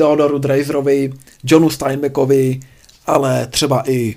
Theodoru 0.00 0.38
Dreiserovi, 0.38 1.12
Johnu 1.44 1.70
Steinbeckovi, 1.70 2.60
ale 3.06 3.46
třeba 3.46 3.82
i 3.90 4.16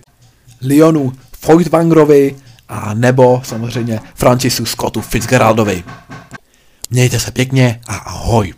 Leonu 0.61 1.13
Feuchtwangerovi 1.39 2.35
a 2.69 2.93
nebo 2.93 3.41
samozřejmě 3.45 3.99
Francisu 4.15 4.65
Scottu 4.65 5.01
Fitzgeraldovi. 5.01 5.83
Mějte 6.89 7.19
se 7.19 7.31
pěkně 7.31 7.81
a 7.87 7.95
ahoj. 7.95 8.53